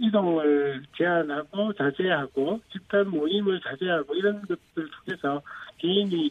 이동을 0.02 0.82
제한하고 0.99 1.73
자제하고 1.75 2.61
집단 2.73 3.09
모임을 3.09 3.61
자제하고 3.61 4.14
이런 4.14 4.42
것들 4.42 4.56
통해서 4.75 5.40
개인이 5.78 6.26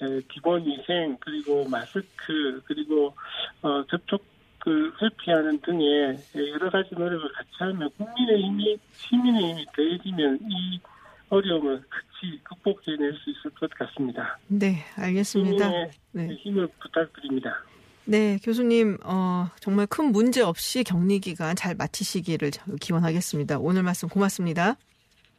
에, 0.00 0.20
기본 0.30 0.64
위생 0.64 1.16
그리고 1.20 1.68
마스크 1.68 2.62
그리고 2.66 3.14
어, 3.62 3.84
접촉을 3.86 4.92
회피하는 5.02 5.60
등의 5.60 6.18
여러 6.52 6.70
가지 6.70 6.94
노력을 6.94 7.32
같이 7.32 7.50
하면 7.58 7.90
국민의 7.96 8.42
힘이 8.42 8.78
시민의 8.92 9.50
힘이 9.50 9.66
더해지면 9.74 10.38
이 10.48 10.80
어려움을 11.28 11.82
같이 11.88 12.40
극복해낼 12.44 13.12
수 13.14 13.30
있을 13.30 13.50
것 13.50 13.68
같습니다. 13.70 14.38
네, 14.46 14.84
알겠습니다. 14.96 15.64
시민의 15.64 15.90
네. 16.12 16.28
힘을 16.36 16.68
부탁드립니다. 16.78 17.64
네, 18.08 18.38
교수님, 18.42 18.98
어, 19.02 19.48
정말 19.58 19.86
큰 19.88 20.12
문제 20.12 20.40
없이 20.40 20.84
격리 20.84 21.18
기간 21.18 21.56
잘 21.56 21.74
마치시기를 21.74 22.52
기원하겠습니다. 22.80 23.58
오늘 23.58 23.82
말씀 23.82 24.08
고맙습니다. 24.08 24.76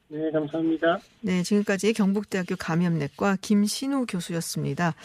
네, 0.10 0.30
감사합니다. 0.32 1.00
네, 1.22 1.44
지금까지 1.44 1.94
경북대학교 1.94 2.58
감염내과 2.58 3.38
김신우 3.42 4.06
교수였습니다. 4.08 4.96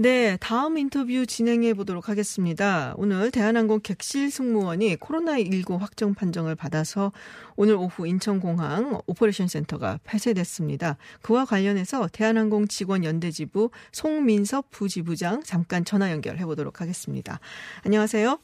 네, 0.00 0.36
다음 0.40 0.78
인터뷰 0.78 1.26
진행해 1.26 1.74
보도록 1.74 2.08
하겠습니다. 2.08 2.94
오늘 2.98 3.32
대한항공 3.32 3.80
객실 3.80 4.30
승무원이 4.30 4.94
코로나19 4.94 5.76
확정 5.76 6.14
판정을 6.14 6.54
받아서 6.54 7.10
오늘 7.56 7.74
오후 7.74 8.06
인천공항 8.06 9.00
operation 9.08 9.48
센터가 9.48 9.98
폐쇄됐습니다. 10.04 10.98
그와 11.20 11.44
관련해서 11.44 12.06
대한항공 12.12 12.68
직원 12.68 13.02
연대지부 13.02 13.70
송민섭 13.90 14.70
부지부장 14.70 15.42
잠깐 15.42 15.84
전화 15.84 16.12
연결해 16.12 16.44
보도록 16.44 16.80
하겠습니다. 16.80 17.40
안녕하세요. 17.84 18.38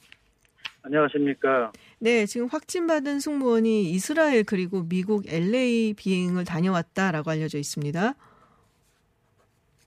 안녕하십니까. 0.83 1.71
네, 2.01 2.27
지금 2.27 2.49
확진받은 2.49 3.21
승무원이 3.21 3.93
이스라엘 3.93 4.43
그리고 4.43 4.83
미국 4.89 5.33
LA 5.33 5.95
비행을 5.97 6.47
다녀왔다라고 6.47 7.31
알려져 7.31 7.59
있습니다. 7.59 8.17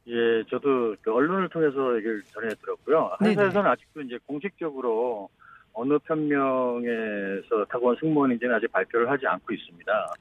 예, 0.07 0.43
저도 0.49 0.95
그 1.01 1.13
언론을 1.13 1.49
통해서 1.49 1.95
얘기를 1.97 2.23
전해 2.33 2.63
들었고요. 2.63 3.17
네네. 3.19 3.31
회사에서는 3.31 3.69
아직도 3.69 4.01
이제 4.01 4.17
공식적으로 4.25 5.29
어느 5.73 5.97
편명에서 5.99 7.65
타고 7.69 7.87
온 7.87 7.95
승무원인지는 7.99 8.55
아직 8.55 8.71
발표를 8.71 9.09
하지 9.09 9.27
않고 9.27 9.53
있습니다. 9.53 10.13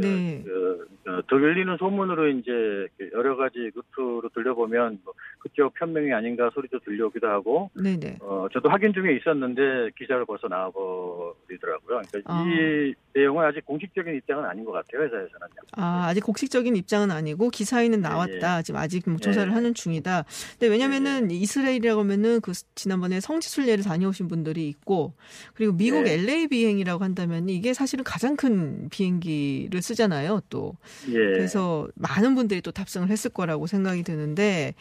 네. 0.00 0.42
그, 0.44 0.88
그, 1.04 1.22
들리는 1.28 1.76
소문으로 1.76 2.28
이제 2.28 2.86
그 2.96 3.10
여러 3.12 3.36
가지 3.36 3.70
루트로 3.74 4.28
들려보면 4.34 5.00
뭐 5.04 5.14
그쪽 5.38 5.74
편명이 5.74 6.12
아닌가 6.12 6.50
소리도 6.54 6.80
들려오기도 6.80 7.28
하고, 7.28 7.70
네네. 7.74 8.18
어, 8.20 8.46
저도 8.52 8.68
확인 8.68 8.92
중에 8.92 9.16
있었는데 9.16 9.90
기사를 9.96 10.24
벌써 10.26 10.48
나와버리더라고요. 10.48 12.02
그러니까 12.08 12.20
아. 12.24 12.44
이 12.44 12.94
내용은 13.14 13.44
아직 13.44 13.64
공식적인 13.64 14.14
입장은 14.16 14.44
아닌 14.44 14.64
것 14.64 14.72
같아요, 14.72 15.02
회사에서는. 15.02 15.48
아, 15.72 16.06
아직 16.08 16.20
공식적인 16.22 16.76
입장은 16.76 17.10
아니고 17.10 17.50
기사에는 17.50 18.00
네, 18.00 18.08
나왔다. 18.08 18.62
지금 18.62 18.80
아직 18.80 19.08
뭐 19.08 19.18
조사를 19.18 19.48
네. 19.48 19.54
하는 19.54 19.74
중이다. 19.74 20.24
근데 20.52 20.68
왜냐면은 20.68 21.30
이스라엘이라고 21.30 22.00
하면은 22.00 22.40
그 22.40 22.52
지난번에 22.74 23.20
성지순례를 23.20 23.84
다녀오신 23.84 24.28
분들이 24.28 24.68
있고 24.68 25.14
그리고 25.54 25.72
미국 25.72 26.02
네. 26.04 26.14
LA 26.14 26.48
비행이라고 26.48 27.02
한다면 27.02 27.48
이게 27.48 27.74
사실은 27.74 28.04
가장 28.04 28.36
큰 28.36 28.88
비행기를 28.90 29.82
쓰잖아요. 29.88 30.40
또 30.50 30.76
예. 31.08 31.12
그래서 31.12 31.88
많은 31.94 32.34
분들이 32.34 32.60
또 32.60 32.70
탑승을 32.70 33.08
했을 33.08 33.30
거라고 33.30 33.66
생각이 33.66 34.02
드는데 34.02 34.74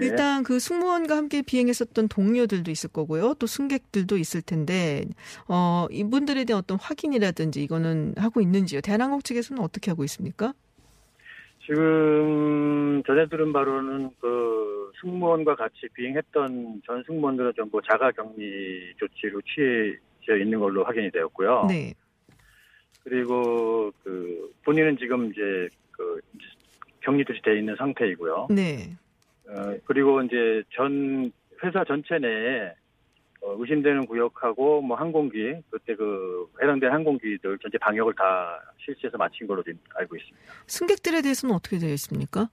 예. 0.00 0.04
일단 0.04 0.42
그 0.42 0.58
승무원과 0.58 1.16
함께 1.16 1.42
비행했었던 1.42 2.08
동료들도 2.08 2.70
있을 2.70 2.90
거고요. 2.90 3.34
또 3.34 3.46
승객들도 3.46 4.16
있을 4.16 4.42
텐데 4.42 5.04
어 5.48 5.86
이분들에 5.90 6.44
대한 6.44 6.58
어떤 6.62 6.78
확인이라든지 6.78 7.62
이거는 7.62 8.14
하고 8.16 8.40
있는지요. 8.40 8.80
대한항공 8.80 9.22
측에서는 9.22 9.62
어떻게 9.62 9.90
하고 9.90 10.04
있습니까? 10.04 10.54
지금 11.64 13.02
전해 13.06 13.28
들은 13.28 13.52
바로는 13.52 14.10
그 14.20 14.90
승무원과 15.00 15.54
같이 15.56 15.88
비행했던 15.94 16.82
전 16.86 17.04
승무원들은 17.06 17.52
전부 17.56 17.80
자가 17.88 18.10
격리 18.12 18.92
조치로 18.98 19.40
취해져 19.42 20.42
있는 20.42 20.58
걸로 20.58 20.84
확인이 20.84 21.10
되었고요. 21.10 21.66
네. 21.68 21.94
그리고 23.04 23.92
그 24.02 24.52
본인은 24.64 24.96
지금 24.98 25.30
이제 25.30 25.68
그 25.90 26.20
격리 27.00 27.24
조치돼 27.24 27.58
있는 27.58 27.74
상태이고요. 27.76 28.48
네. 28.50 28.96
어, 29.48 29.76
그리고 29.84 30.22
이제 30.22 30.62
전 30.74 31.30
회사 31.62 31.84
전체 31.84 32.18
내에 32.18 32.72
어, 33.42 33.56
의심되는 33.58 34.06
구역하고 34.06 34.82
뭐 34.82 34.96
항공기 34.96 35.54
그때 35.68 35.96
그 35.96 36.46
해당된 36.62 36.92
항공기들 36.92 37.58
전체 37.58 37.76
방역을 37.78 38.14
다 38.14 38.60
실시해서 38.84 39.18
마친 39.18 39.46
걸로 39.46 39.62
알고 39.96 40.16
있습니다. 40.16 40.52
승객들에 40.68 41.22
대해서는 41.22 41.54
어떻게 41.56 41.78
되어 41.78 41.92
있습니까? 41.94 42.48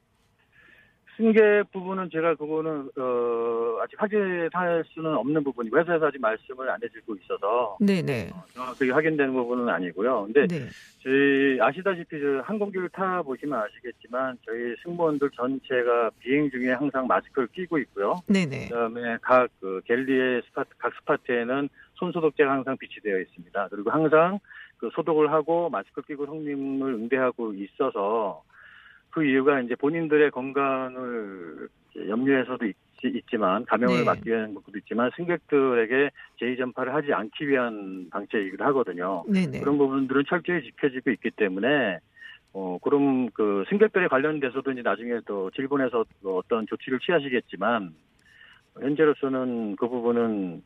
승객 1.20 1.72
부분은 1.72 2.10
제가 2.12 2.34
그거는 2.36 2.90
어, 2.98 3.80
아직 3.84 4.02
확인할 4.02 4.84
수는 4.88 5.14
없는 5.16 5.44
부분이고 5.44 5.78
회사에서 5.78 6.08
아직 6.08 6.20
말씀을 6.22 6.70
안 6.70 6.80
해주고 6.82 7.16
있어서 7.16 7.78
네네. 7.82 8.30
정확하게 8.54 8.92
확인되는 8.92 9.34
부분은 9.34 9.68
아니고요. 9.68 10.24
근데 10.32 10.48
네. 10.48 10.68
저희 11.04 11.60
아시다시피 11.62 12.20
저 12.20 12.42
항공기를 12.46 12.90
타 12.90 13.22
보시면 13.22 13.60
아시겠지만 13.60 14.38
저희 14.46 14.76
승무원들 14.84 15.30
전체가 15.36 16.10
비행 16.20 16.50
중에 16.50 16.72
항상 16.72 17.06
마스크를 17.06 17.50
끼고 17.50 17.78
있고요. 17.80 18.22
네네. 18.28 18.70
그다음에 18.70 19.18
각 19.22 19.50
그 19.60 19.82
galley의 19.86 20.42
spot 20.48 20.70
각 20.78 20.94
spot에는 21.00 21.70
손 21.96 22.12
소독제가 22.12 22.52
항상 22.52 22.78
비치되어 22.78 23.20
있습니다. 23.20 23.68
그리고 23.70 23.92
항상 23.92 24.40
그 24.78 24.90
소독을 24.94 25.32
하고 25.32 25.70
마스크 25.70 26.02
끼고 26.02 26.26
손님을 26.26 26.94
응대하고 26.94 27.54
있어서 27.54 28.44
그 29.12 29.24
이유가 29.24 29.60
이제 29.62 29.76
본인들의 29.76 30.32
건강을 30.32 31.68
염려해서도 32.08 32.66
있, 32.66 32.76
지만 33.30 33.64
감염을 33.66 34.00
네. 34.00 34.04
막기 34.04 34.30
위한 34.30 34.54
것도 34.54 34.78
있지만 34.80 35.10
승객들에게 35.16 36.12
재의 36.38 36.58
전파를 36.58 36.94
하지 36.94 37.14
않기 37.14 37.48
위한 37.48 38.10
방책이기도 38.12 38.64
하거든요. 38.66 39.24
네네. 39.28 39.62
그런 39.62 39.78
부분들은 39.78 40.26
철저히 40.28 40.62
지켜지고 40.64 41.12
있기 41.12 41.32
때문에 41.32 42.00
어 42.52 42.78
그럼 42.82 43.30
그 43.30 43.64
승객들에 43.70 44.08
관련돼서도 44.08 44.72
이제 44.72 44.82
나중에 44.82 45.22
또 45.26 45.50
질본에서 45.52 46.04
또 46.22 46.38
어떤 46.40 46.68
조치를 46.68 47.00
취하시겠지만 47.00 47.94
현재로서는 48.82 49.78
그 49.78 49.88
부분은 49.88 50.62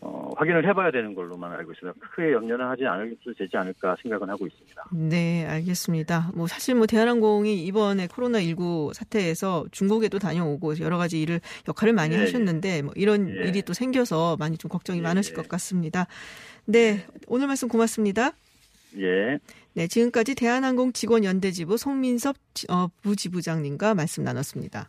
어 0.00 0.30
확인을 0.36 0.68
해봐야 0.68 0.92
되는 0.92 1.14
걸로만 1.14 1.50
알고 1.52 1.72
있습니다. 1.72 1.98
크게 2.00 2.32
염려는 2.32 2.66
하지 2.66 2.84
않아도 2.86 3.16
되지 3.36 3.56
않을까 3.56 3.96
생각은 4.02 4.30
하고 4.30 4.46
있습니다. 4.46 4.84
네, 4.92 5.44
알겠습니다. 5.46 6.30
뭐 6.34 6.46
사실 6.46 6.76
뭐 6.76 6.86
대한항공이 6.86 7.64
이번에 7.64 8.06
코로나 8.06 8.40
19 8.40 8.92
사태에서 8.94 9.66
중국에도 9.72 10.20
다녀오고 10.20 10.78
여러 10.78 10.98
가지 10.98 11.20
일을 11.20 11.40
역할을 11.66 11.94
많이 11.94 12.14
예, 12.14 12.20
하셨는데 12.20 12.82
뭐 12.82 12.92
이런 12.96 13.28
예. 13.28 13.48
일이 13.48 13.62
또 13.62 13.72
생겨서 13.72 14.36
많이 14.38 14.56
좀 14.56 14.68
걱정이 14.68 15.00
예, 15.00 15.02
많으실 15.02 15.32
예. 15.32 15.36
것 15.36 15.48
같습니다. 15.48 16.06
네, 16.64 17.04
오늘 17.26 17.48
말씀 17.48 17.66
고맙습니다. 17.66 18.32
예. 18.98 19.38
네, 19.74 19.86
지금까지 19.88 20.34
대한항공 20.36 20.92
직원연대지부 20.92 21.76
송민섭 21.76 22.36
지- 22.54 22.66
어, 22.70 22.88
부지부장님과 23.02 23.94
말씀 23.94 24.22
나눴습니다. 24.22 24.88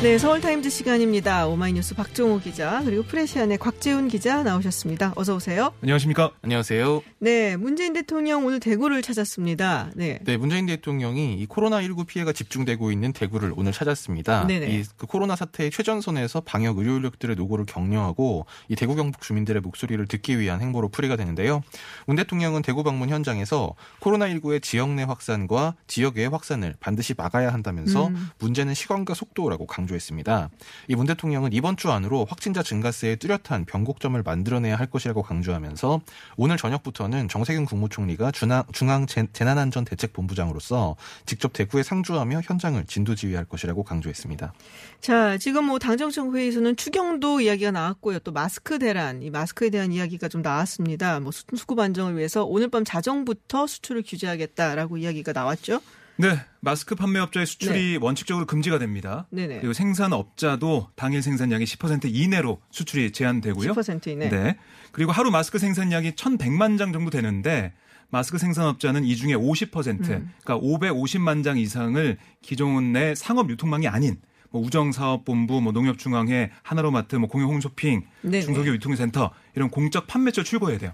네, 0.00 0.16
서울타임즈 0.16 0.70
시간입니다. 0.70 1.48
오마이뉴스 1.48 1.96
박종호 1.96 2.38
기자 2.38 2.82
그리고 2.84 3.02
프레시안의 3.02 3.58
곽재훈 3.58 4.06
기자 4.06 4.44
나오셨습니다. 4.44 5.12
어서 5.16 5.34
오세요. 5.34 5.72
안녕하십니까? 5.82 6.30
안녕하세요. 6.40 7.02
네, 7.18 7.56
문재인 7.56 7.94
대통령 7.94 8.46
오늘 8.46 8.60
대구를 8.60 9.02
찾았습니다. 9.02 9.90
네. 9.96 10.20
네, 10.22 10.36
문재인 10.36 10.66
대통령이 10.66 11.34
이 11.40 11.46
코로나19 11.48 12.06
피해가 12.06 12.32
집중되고 12.32 12.92
있는 12.92 13.12
대구를 13.12 13.52
오늘 13.56 13.72
찾았습니다. 13.72 14.46
네네. 14.46 14.70
이 14.72 14.84
그 14.96 15.06
코로나 15.08 15.34
사태의 15.34 15.72
최전선에서 15.72 16.42
방역 16.42 16.78
의료 16.78 16.96
인력들의 16.98 17.34
노고를 17.34 17.66
격려하고 17.66 18.46
이 18.68 18.76
대구 18.76 18.94
경북 18.94 19.20
주민들의 19.20 19.60
목소리를 19.62 20.06
듣기 20.06 20.38
위한 20.38 20.60
행보로 20.60 20.90
풀이가 20.90 21.16
되는데요. 21.16 21.62
문 22.06 22.14
대통령은 22.14 22.62
대구 22.62 22.84
방문 22.84 23.08
현장에서 23.08 23.74
코로나19의 24.00 24.62
지역 24.62 24.90
내 24.90 25.02
확산과 25.02 25.74
지역 25.88 26.18
외 26.18 26.26
확산을 26.26 26.76
반드시 26.78 27.14
막아야 27.16 27.52
한다면서 27.52 28.06
음. 28.06 28.30
문제는 28.38 28.74
시간과 28.74 29.14
속도라고 29.14 29.66
강 29.66 29.87
조했습니다. 29.88 30.50
이 30.88 30.94
문 30.94 31.06
대통령은 31.06 31.52
이번 31.52 31.76
주 31.76 31.90
안으로 31.90 32.24
확진자 32.28 32.62
증가세에 32.62 33.16
뚜렷한 33.16 33.64
변곡점을 33.66 34.22
만들어내야 34.22 34.76
할 34.76 34.86
것이라고 34.86 35.22
강조하면서 35.22 36.00
오늘 36.36 36.56
저녁부터는 36.56 37.26
정세균 37.28 37.64
국무총리가 37.64 38.30
중앙, 38.30 38.62
중앙 38.72 39.06
재- 39.06 39.26
재난안전 39.32 39.84
대책본부장으로서 39.86 40.96
직접 41.26 41.52
대구에 41.52 41.82
상주하며 41.82 42.42
현장을 42.44 42.84
진두지휘할 42.86 43.46
것이라고 43.46 43.82
강조했습니다. 43.82 44.52
자, 45.00 45.38
지금 45.38 45.64
뭐 45.64 45.78
당정청 45.78 46.34
회의에서는 46.34 46.76
추경도 46.76 47.40
이야기가 47.40 47.70
나왔고요. 47.70 48.18
또 48.20 48.32
마스크 48.32 48.78
대란, 48.78 49.22
이 49.22 49.30
마스크에 49.30 49.70
대한 49.70 49.92
이야기가 49.92 50.28
좀 50.28 50.42
나왔습니다. 50.42 51.20
뭐 51.20 51.32
수- 51.32 51.44
수급 51.56 51.78
안정을 51.78 52.16
위해서 52.16 52.44
오늘 52.44 52.68
밤 52.68 52.84
자정부터 52.84 53.66
수출을 53.66 54.02
규제하겠다라고 54.06 54.98
이야기가 54.98 55.32
나왔죠. 55.32 55.80
네, 56.20 56.36
마스크 56.60 56.96
판매업자의 56.96 57.46
수출이 57.46 57.98
원칙적으로 58.00 58.44
금지가 58.44 58.80
됩니다. 58.80 59.28
네네. 59.30 59.60
그리고 59.60 59.72
생산업자도 59.72 60.88
당일 60.96 61.22
생산량의 61.22 61.64
10% 61.64 62.12
이내로 62.12 62.60
수출이 62.72 63.12
제한되고요. 63.12 63.72
10% 63.72 64.08
이내. 64.08 64.28
네. 64.28 64.56
그리고 64.90 65.12
하루 65.12 65.30
마스크 65.30 65.58
생산량이 65.58 66.12
1,100만 66.12 66.76
장 66.76 66.92
정도 66.92 67.10
되는데 67.10 67.72
마스크 68.10 68.38
생산업자는 68.38 69.04
이 69.04 69.14
중에 69.14 69.34
50% 69.34 70.10
음. 70.10 70.32
그러니까 70.42 70.58
550만 70.58 71.44
장 71.44 71.56
이상을 71.56 72.18
기존 72.42 72.92
내 72.92 73.14
상업 73.14 73.48
유통망이 73.48 73.86
아닌 73.86 74.16
뭐 74.50 74.62
우정사업본부, 74.62 75.60
뭐 75.60 75.72
농협중앙회, 75.72 76.50
하나로마트, 76.62 77.16
뭐 77.16 77.28
공영홈쇼핑. 77.28 78.06
중소기업 78.42 78.74
유통센터 78.74 79.30
이런 79.54 79.70
공적 79.70 80.06
판매처 80.06 80.42
출고해야 80.42 80.78
돼요. 80.78 80.92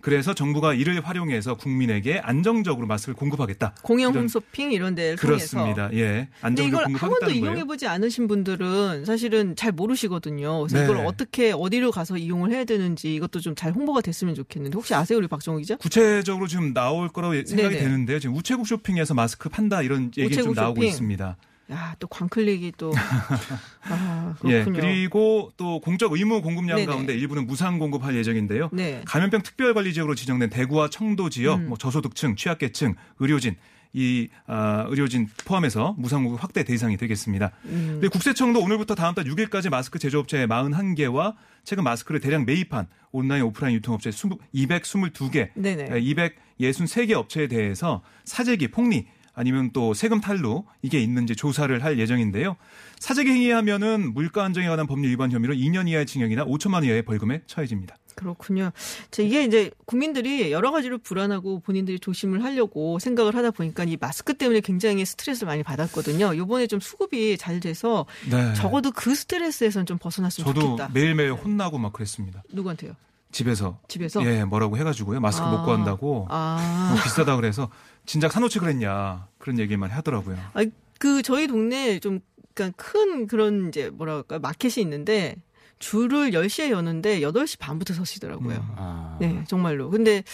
그래서 0.00 0.32
정부가 0.32 0.74
이를 0.74 1.00
활용해서 1.04 1.56
국민에게 1.56 2.20
안정적으로 2.20 2.86
마스크를 2.86 3.16
공급하겠다. 3.16 3.74
공영 3.82 4.14
홈쇼핑 4.14 4.70
이런 4.72 4.94
데를 4.94 5.16
통해서. 5.16 5.56
그렇습니다. 5.58 5.90
예, 5.92 6.28
안정적으로 6.40 6.88
이걸 6.88 6.94
한 7.00 7.10
번도 7.10 7.26
거예요. 7.26 7.38
이용해 7.44 7.64
보지 7.64 7.86
않으신 7.88 8.28
분들은 8.28 9.04
사실은 9.04 9.56
잘 9.56 9.72
모르시거든요. 9.72 10.60
그래서 10.60 10.78
네. 10.78 10.84
이걸 10.84 11.04
어떻게 11.04 11.52
어디로 11.52 11.90
가서 11.90 12.16
이용을 12.16 12.52
해야 12.52 12.64
되는지 12.64 13.14
이것도 13.14 13.40
좀 13.40 13.54
잘 13.58 13.72
홍보가 13.72 14.02
됐으면 14.02 14.36
좋겠는데 14.36 14.76
혹시 14.76 14.94
아세요, 14.94 15.18
우리 15.18 15.26
박정호 15.26 15.58
기자? 15.58 15.74
구체적으로 15.76 16.46
지금 16.46 16.72
나올 16.72 17.08
거라고 17.08 17.34
생각이 17.34 17.74
네네. 17.74 17.78
되는데요. 17.78 18.20
지금 18.20 18.36
우체국 18.36 18.68
쇼핑에서 18.68 19.14
마스크 19.14 19.48
판다 19.48 19.82
이런 19.82 20.12
얘기 20.16 20.36
좀 20.36 20.52
나오고 20.54 20.76
쇼핑. 20.76 20.88
있습니다. 20.88 21.36
야, 21.70 21.94
또 21.98 22.06
광클릭이 22.08 22.72
또. 22.78 22.92
아, 23.90 24.34
예, 24.46 24.64
그렇군요. 24.64 24.80
그리고 24.80 25.52
또 25.56 25.80
공적 25.80 26.12
의무 26.12 26.40
공급량 26.40 26.76
네네. 26.76 26.86
가운데 26.86 27.14
일부는 27.14 27.46
무상 27.46 27.78
공급할 27.78 28.16
예정인데요. 28.16 28.70
네. 28.72 29.02
감염병 29.04 29.42
특별관리 29.42 29.92
지역으로 29.92 30.14
지정된 30.14 30.48
대구와 30.48 30.88
청도 30.88 31.28
지역, 31.28 31.56
음. 31.58 31.68
뭐 31.68 31.78
저소득층, 31.78 32.36
취약계층, 32.36 32.94
의료진 33.18 33.56
이 33.94 34.28
아, 34.46 34.84
의료진 34.88 35.28
포함해서 35.46 35.94
무상 35.98 36.22
공급 36.22 36.42
확대 36.42 36.62
대상이 36.62 36.96
되겠습니다. 36.96 37.52
음. 37.66 37.88
근데 37.92 38.08
국세청도 38.08 38.60
오늘부터 38.60 38.94
다음 38.94 39.14
달 39.14 39.24
6일까지 39.24 39.70
마스크 39.70 39.98
제조업체 39.98 40.46
41개와 40.46 41.34
최근 41.64 41.84
마스크를 41.84 42.20
대량 42.20 42.44
매입한 42.44 42.86
온라인 43.12 43.42
오프라인 43.44 43.74
유통업체 43.76 44.10
222개, 44.10 45.50
네네. 45.54 45.88
263개 45.88 47.12
업체에 47.12 47.46
대해서 47.46 48.02
사재기, 48.24 48.68
폭리 48.68 49.06
아니면 49.38 49.70
또 49.72 49.94
세금 49.94 50.20
탈루 50.20 50.64
이게 50.82 50.98
있는지 51.00 51.36
조사를 51.36 51.84
할 51.84 51.98
예정인데요. 52.00 52.56
사재기 52.98 53.30
행위하면은 53.30 54.12
물가 54.12 54.44
안정에 54.44 54.66
관한 54.66 54.88
법률 54.88 55.12
위반 55.12 55.30
혐의로 55.30 55.54
2년 55.54 55.88
이하의 55.88 56.06
징역이나 56.06 56.44
5천만 56.44 56.74
원 56.74 56.84
이하의 56.84 57.02
벌금에 57.02 57.42
처해집니다. 57.46 57.94
그렇군요. 58.16 58.72
자, 59.12 59.22
이게 59.22 59.44
이제 59.44 59.70
국민들이 59.86 60.50
여러 60.50 60.72
가지로 60.72 60.98
불안하고 60.98 61.60
본인들이 61.60 62.00
조심을 62.00 62.42
하려고 62.42 62.98
생각을 62.98 63.36
하다 63.36 63.52
보니까 63.52 63.84
이 63.84 63.96
마스크 64.00 64.34
때문에 64.34 64.60
굉장히 64.60 65.04
스트레스를 65.04 65.46
많이 65.46 65.62
받았거든요. 65.62 66.36
요번에 66.36 66.66
좀 66.66 66.80
수급이 66.80 67.38
잘 67.38 67.60
돼서 67.60 68.06
네. 68.28 68.54
적어도 68.54 68.90
그 68.90 69.14
스트레스에서는 69.14 69.86
좀 69.86 69.98
벗어났으면 69.98 70.52
저도 70.52 70.60
좋겠다. 70.60 70.90
매일매일 70.92 71.32
혼나고 71.34 71.78
막 71.78 71.92
그랬습니다. 71.92 72.42
누구한테요? 72.50 72.94
집에서. 73.30 73.78
집에서? 73.88 74.24
예, 74.24 74.44
뭐라고 74.44 74.76
해가지고요. 74.78 75.20
마스크 75.20 75.46
아. 75.46 75.50
못 75.50 75.64
구한다고. 75.64 76.26
아. 76.30 76.88
너무 76.90 77.02
비싸다 77.02 77.36
그래서 77.36 77.70
진작 78.08 78.32
사놓지 78.32 78.58
그랬냐. 78.58 79.28
그런 79.38 79.58
얘기만 79.58 79.90
하더라고요. 79.90 80.36
아니, 80.54 80.70
그 80.98 81.22
저희 81.22 81.46
동네에 81.46 82.00
좀 82.00 82.20
그러니까 82.54 82.82
큰 82.82 83.26
그런 83.26 83.68
이제 83.68 83.90
뭐랄까 83.90 84.38
마켓이 84.38 84.82
있는데 84.82 85.36
줄을 85.78 86.30
10시에 86.32 86.70
여는데 86.70 87.20
8시 87.20 87.58
반부터 87.60 87.94
서시더라고요. 87.94 88.56
음. 88.56 88.74
아. 88.76 89.16
네, 89.20 89.44
정말로. 89.46 89.90
근데 89.90 90.24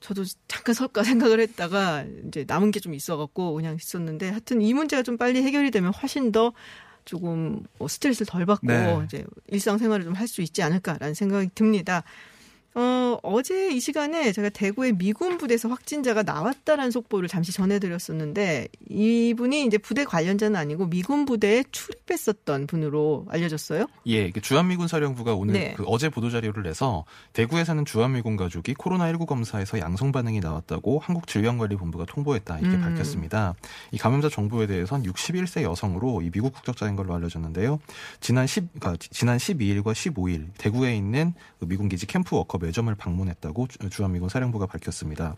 저도 0.00 0.24
잠깐 0.48 0.74
설까 0.74 1.02
생각을 1.04 1.40
했다가 1.40 2.04
이제 2.28 2.44
남은 2.46 2.72
게 2.72 2.80
좀 2.80 2.92
있어갖고 2.92 3.54
그냥 3.54 3.76
있었는데 3.76 4.28
하여튼 4.30 4.60
이 4.60 4.74
문제가 4.74 5.02
좀 5.02 5.16
빨리 5.16 5.42
해결이 5.42 5.70
되면 5.70 5.92
훨씬 5.94 6.32
더 6.32 6.52
조금 7.04 7.62
뭐 7.78 7.88
스트레스를 7.88 8.26
덜 8.26 8.44
받고 8.46 8.66
네. 8.66 9.00
이제 9.06 9.24
일상생활을 9.48 10.04
좀 10.04 10.14
할 10.14 10.26
수 10.28 10.42
있지 10.42 10.62
않을까라는 10.62 11.14
생각이 11.14 11.50
듭니다. 11.54 12.02
어, 12.74 13.18
어제 13.22 13.70
이 13.70 13.80
시간에 13.80 14.32
제가 14.32 14.48
대구의 14.48 14.96
미군 14.96 15.36
부대에서 15.36 15.68
확진자가 15.68 16.22
나왔다라는 16.22 16.90
속보를 16.90 17.28
잠시 17.28 17.52
전해드렸었는데 17.52 18.68
이분이 18.88 19.66
이제 19.66 19.76
부대 19.76 20.04
관련자는 20.04 20.56
아니고 20.56 20.86
미군 20.86 21.26
부대에 21.26 21.64
출입했었던 21.70 22.66
분으로 22.66 23.26
알려졌어요. 23.28 23.86
예, 24.06 24.30
그 24.30 24.40
주한미군 24.40 24.88
사령부가 24.88 25.34
오늘 25.34 25.52
네. 25.54 25.74
그 25.76 25.84
어제 25.86 26.08
보도 26.08 26.30
자료를 26.30 26.62
내서 26.62 27.04
대구에 27.34 27.64
사는 27.64 27.84
주한미군 27.84 28.36
가족이 28.36 28.74
코로나19 28.74 29.26
검사에서 29.26 29.78
양성 29.78 30.10
반응이 30.10 30.40
나왔다고 30.40 30.98
한국질병관리본부가 31.00 32.06
통보했다 32.06 32.58
이렇게 32.58 32.76
음. 32.76 32.80
밝혔습니다. 32.80 33.54
이 33.90 33.98
감염자 33.98 34.30
정보에 34.30 34.66
대해선 34.66 35.02
61세 35.02 35.62
여성으로 35.62 36.22
이 36.22 36.30
미국 36.30 36.54
국적자인 36.54 36.96
걸로 36.96 37.14
알려졌는데요. 37.14 37.80
지난 38.20 38.46
10, 38.46 38.80
그러니까 38.80 39.06
지난 39.10 39.36
12일과 39.36 39.92
15일 39.92 40.46
대구에 40.56 40.96
있는 40.96 41.34
그 41.58 41.66
미군 41.66 41.90
기지 41.90 42.06
캠프 42.06 42.36
워커 42.36 42.61
매점을 42.62 42.92
방문했다고 42.94 43.68
주- 43.68 43.90
주한미군 43.90 44.28
사령부가 44.28 44.66
밝혔습니다. 44.66 45.36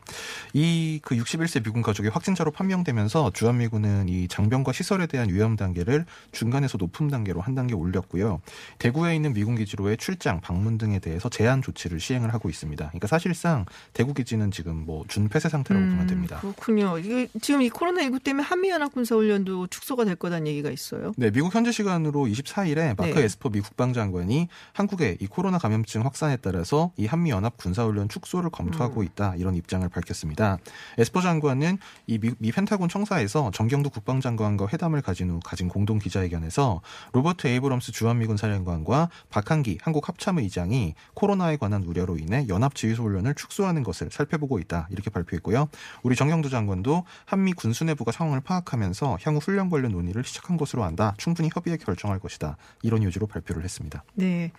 이 0.53 1.01
그 1.03 1.17
61세 1.17 1.63
미군 1.65 1.83
가족이 1.83 2.09
확진자로 2.09 2.51
판명되면서 2.53 3.31
주한미군은 3.35 4.09
이 4.09 4.29
장병과 4.29 4.73
시설에 4.73 5.07
대한 5.07 5.29
위험 5.29 5.57
단계를 5.57 6.05
중간에서 6.33 6.79
높은 6.79 7.09
단계로 7.09 7.41
한 7.41 7.55
단계 7.55 7.75
올렸고요. 7.75 8.41
대구에 8.79 9.17
있는 9.17 9.33
미군 9.33 9.57
기지로의 9.57 9.97
출장, 9.97 10.41
방문 10.41 10.79
등에 10.79 10.99
대해서 11.01 11.29
제한 11.29 11.63
조치를 11.63 11.99
시행을 12.01 12.33
하고 12.33 12.49
있습니다. 12.49 12.87
그러니까 12.89 13.07
사실상 13.07 13.65
대구 13.93 14.15
기지는 14.15 14.51
지금 14.51 14.85
뭐 14.87 15.05
준폐쇄 15.09 15.49
상태라고 15.49 15.87
보면 15.87 16.07
됩니다. 16.07 16.37
음, 16.45 16.53
그렇군요. 16.53 16.99
이게 16.99 17.29
지금 17.41 17.63
이 17.63 17.71
코로나19 17.71 18.23
때문에 18.23 18.45
한미연합군사훈련도 18.47 19.67
축소가 19.69 20.05
될 20.05 20.17
거다는 20.17 20.47
얘기가 20.47 20.71
있어요. 20.71 21.13
네, 21.17 21.31
미국 21.31 21.55
현지 21.55 21.73
시간으로 21.73 22.25
24일에 22.27 22.97
마크 22.97 23.15
네. 23.19 23.23
에스퍼 23.25 23.51
미 23.51 23.61
국방장관이 23.61 24.49
한국의 24.73 25.19
이 25.21 25.27
코로나 25.27 25.59
감염증 25.59 26.05
확산에 26.05 26.37
따라서 26.37 26.93
이 26.97 27.07
한미 27.15 27.31
연합 27.31 27.57
군사훈련 27.57 28.09
축소를 28.09 28.51
검토하고 28.51 29.01
음. 29.01 29.07
있다 29.07 29.37
이런 29.37 29.55
입장을 29.55 29.89
밝혔습니다. 29.89 30.59
에스퍼 30.99 31.21
장관은 31.21 31.79
이 32.09 32.19
미, 32.19 32.33
미 32.39 32.51
펜타곤 32.51 32.89
청사에서 32.89 33.53
정경두 33.53 33.91
국방장관과 33.91 34.67
회담을 34.73 35.01
가진 35.01 35.31
후 35.31 35.39
가진 35.45 35.69
공동 35.69 36.01
기자회견에서 36.01 36.81
로버트 37.13 37.47
에이브럼스 37.47 37.93
주한미군 37.93 38.37
사령관과 38.37 39.11
박한기 39.31 39.79
한국 39.81 40.09
합참의장이 40.09 40.95
코로나에 41.15 41.57
관한 41.57 41.85
우려로 41.85 42.19
인해 42.19 42.47
연합 42.49 42.75
지휘소 42.75 43.05
훈련을 43.05 43.37
축소하는 43.37 43.85
것을 43.85 44.11
살펴보고 44.11 44.59
있다 44.59 44.89
이렇게 44.91 45.11
발표했고요. 45.11 45.69
우리 46.03 46.17
정경두 46.17 46.51
장관도 46.51 47.05
한미 47.27 47.53
군 47.53 47.85
수뇌부가 47.85 48.11
상황을 48.11 48.41
파악하면서 48.41 49.19
향후 49.23 49.39
훈련 49.39 49.71
관련 49.71 49.93
논의를 49.93 50.25
시작한 50.25 50.57
것으로 50.57 50.83
안다. 50.83 51.15
충분히 51.17 51.49
협의해 51.55 51.77
결정할 51.77 52.19
것이다. 52.19 52.57
이런 52.83 53.05
요지로 53.05 53.29
발표를 53.29 53.63
했습니다. 53.63 54.03
네. 54.15 54.51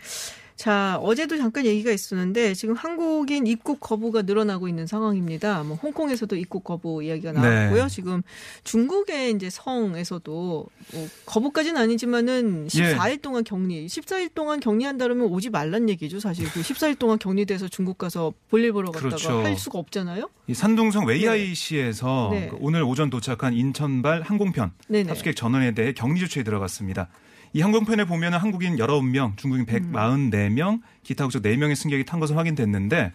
자, 0.56 0.98
어제도 1.02 1.38
잠깐 1.38 1.66
얘기가 1.66 1.92
있었는데 1.92 2.54
지금 2.54 2.76
한국인 2.76 3.46
입국 3.46 3.82
거부가 3.82 4.22
늘어나고 4.22 4.70
있는 4.70 4.88
상황입니다. 4.88 5.64
뭐 5.64 5.76
홍콩에서도 5.76 6.34
입국 6.38 6.64
거부 6.64 7.04
이야기가 7.04 7.34
나왔고요. 7.34 7.84
네. 7.84 7.90
지금 7.90 8.22
중국의 8.64 9.32
이제 9.34 9.50
성에서도 9.50 10.66
뭐 10.94 11.08
거부까지는 11.26 11.80
아니지만은 11.80 12.68
예. 12.76 12.96
14일 12.96 13.22
동안 13.22 13.44
격리, 13.44 13.86
14일 13.88 14.34
동안 14.34 14.62
격리한다면 14.62 15.22
오지 15.24 15.50
말란 15.50 15.90
얘기죠. 15.90 16.22
사실 16.22 16.50
그 16.50 16.62
14일 16.62 16.98
동안 16.98 17.20
격리돼서 17.20 17.68
중국 17.68 17.98
가서 17.98 18.34
볼일 18.50 18.72
보러 18.72 18.92
갔다가 18.92 19.10
그렇죠. 19.10 19.40
할 19.40 19.58
수가 19.58 19.78
없잖아요. 19.80 20.30
이 20.48 20.54
산둥성 20.54 21.06
웨이아이시에서 21.06 22.30
네. 22.32 22.48
그 22.48 22.58
오늘 22.62 22.84
오전 22.84 23.10
도착한 23.10 23.54
인천발 23.54 24.22
항공편 24.22 24.72
네네. 24.88 25.10
합숙객 25.10 25.36
전원에 25.36 25.74
대해 25.74 25.92
격리 25.94 26.20
조치에 26.22 26.44
들어갔습니다. 26.44 27.10
이 27.56 27.62
항공편에 27.62 28.04
보면 28.04 28.34
은 28.34 28.38
한국인 28.40 28.76
19명, 28.76 29.38
중국인 29.38 29.66
음. 29.70 29.94
144명, 29.94 30.82
기타 31.04 31.24
국적 31.24 31.42
4명의 31.42 31.74
승객이 31.76 32.04
탄 32.04 32.20
것으로 32.20 32.38
확인됐는데 32.38 33.14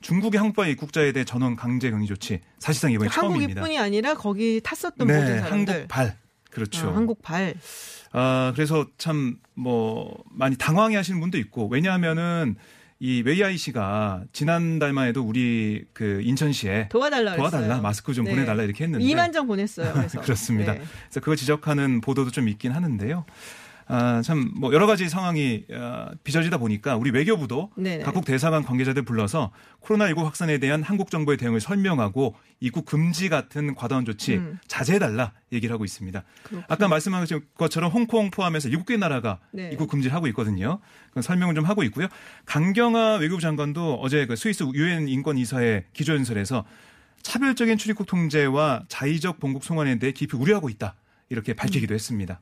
중국의 0.00 0.38
한국발 0.38 0.68
입국자에 0.70 1.10
대해 1.10 1.24
전원 1.24 1.56
강제 1.56 1.90
격리 1.90 2.06
조치 2.06 2.40
사실상 2.60 2.92
이번이 2.92 3.10
처음입니다. 3.10 3.60
한국인뿐이 3.62 3.78
아니라 3.80 4.14
거기 4.14 4.60
탔었던 4.62 5.08
네, 5.08 5.18
모든 5.18 5.40
사람들. 5.40 5.74
한국발. 5.74 6.16
그렇죠. 6.50 6.88
아, 6.88 6.94
한국발. 6.96 7.54
아, 8.12 8.52
그래서 8.54 8.86
참 8.96 9.40
뭐 9.60 10.22
많이 10.30 10.56
당황해 10.56 10.96
하시는 10.96 11.20
분도 11.20 11.36
있고 11.38 11.68
왜냐하면은 11.68 12.56
이 12.98 13.22
웨이아이 13.24 13.56
씨가 13.56 14.24
지난달만 14.32 15.08
해도 15.08 15.22
우리 15.22 15.84
그 15.92 16.20
인천시에 16.22 16.88
도와달라. 16.90 17.36
도와달라 17.36 17.80
마스크 17.80 18.12
좀 18.12 18.24
네. 18.24 18.32
보내달라 18.32 18.62
이렇게 18.62 18.84
했는데 18.84 19.04
2만 19.04 19.32
장 19.32 19.46
보냈어요. 19.46 19.92
그래서. 19.92 20.20
그렇습니다. 20.22 20.74
네. 20.74 20.78
그래서 20.78 21.20
그거 21.20 21.36
지적하는 21.36 22.00
보도도 22.00 22.30
좀 22.30 22.48
있긴 22.48 22.72
하는데요. 22.72 23.24
아, 23.92 24.22
참, 24.22 24.52
뭐, 24.54 24.72
여러 24.72 24.86
가지 24.86 25.08
상황이 25.08 25.64
아, 25.72 26.10
빚어지다 26.22 26.58
보니까 26.58 26.96
우리 26.96 27.10
외교부도 27.10 27.72
네네. 27.76 28.04
각국 28.04 28.24
대사관 28.24 28.62
관계자들 28.62 29.02
불러서 29.02 29.50
코로나19 29.82 30.22
확산에 30.22 30.58
대한 30.58 30.84
한국 30.84 31.10
정부의 31.10 31.36
대응을 31.36 31.60
설명하고 31.60 32.36
입국 32.60 32.84
금지 32.84 33.28
같은 33.28 33.74
과도한 33.74 34.04
조치 34.04 34.36
음. 34.36 34.58
자제해달라 34.68 35.32
얘기를 35.52 35.72
하고 35.74 35.84
있습니다. 35.84 36.22
그렇군요. 36.44 36.64
아까 36.68 36.86
말씀하신 36.86 37.40
것처럼 37.56 37.90
홍콩 37.90 38.30
포함해서 38.30 38.68
7개 38.68 38.96
나라가 38.96 39.40
네. 39.50 39.70
입국 39.72 39.88
금지를 39.90 40.14
하고 40.14 40.28
있거든요. 40.28 40.78
그건 41.08 41.22
설명을 41.24 41.56
좀 41.56 41.64
하고 41.64 41.82
있고요. 41.82 42.06
강경화 42.46 43.16
외교부 43.16 43.40
장관도 43.40 43.94
어제 44.00 44.26
그 44.26 44.36
스위스 44.36 44.62
유엔 44.72 45.08
인권이사회 45.08 45.86
기조연설에서 45.94 46.64
차별적인 47.22 47.76
출입국 47.76 48.06
통제와 48.06 48.84
자의적 48.86 49.40
본국 49.40 49.64
송환에 49.64 49.98
대해 49.98 50.12
깊이 50.12 50.36
우려하고 50.36 50.68
있다. 50.68 50.94
이렇게 51.28 51.54
밝히기도 51.54 51.94
했습니다. 51.94 52.40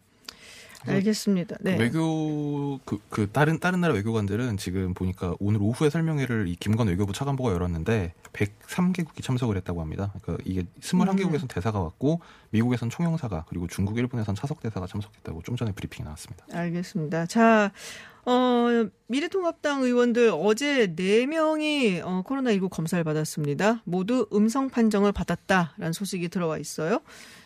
알겠습니다. 0.86 1.56
네. 1.60 1.76
외교 1.76 2.78
그, 2.84 2.98
그 3.08 3.28
다른 3.30 3.58
다른 3.58 3.80
나라 3.80 3.94
외교관들은 3.94 4.56
지금 4.56 4.94
보니까 4.94 5.34
오늘 5.40 5.60
오후에 5.60 5.90
설명회를 5.90 6.48
이 6.48 6.54
김건 6.56 6.88
외교부 6.88 7.12
차관보가 7.12 7.52
열었는데 7.52 8.14
103개국이 8.32 9.22
참석을 9.22 9.56
했다고 9.56 9.80
합니다. 9.80 10.12
그러니까 10.22 10.44
이게 10.46 10.64
21개국에선 10.80 11.48
대사가 11.48 11.80
왔고 11.80 12.20
미국에선 12.50 12.90
총영사가 12.90 13.46
그리고 13.48 13.66
중국, 13.66 13.98
일본에선 13.98 14.34
차석 14.34 14.60
대사가 14.60 14.86
참석했다고 14.86 15.42
좀 15.42 15.56
전에 15.56 15.72
브리핑이 15.72 16.04
나왔습니다. 16.04 16.44
알겠습니다. 16.52 17.26
자, 17.26 17.72
어, 18.28 18.88
미래통합당 19.06 19.82
의원들 19.82 20.30
어제 20.34 20.94
4명이 20.94 22.02
어, 22.04 22.22
코로나19 22.26 22.68
검사를 22.68 23.02
받았습니다. 23.02 23.80
모두 23.84 24.26
음성 24.34 24.68
판정을 24.68 25.12
받았다라는 25.12 25.92
소식이 25.94 26.28
들어와 26.28 26.58
있어요. 26.58 27.00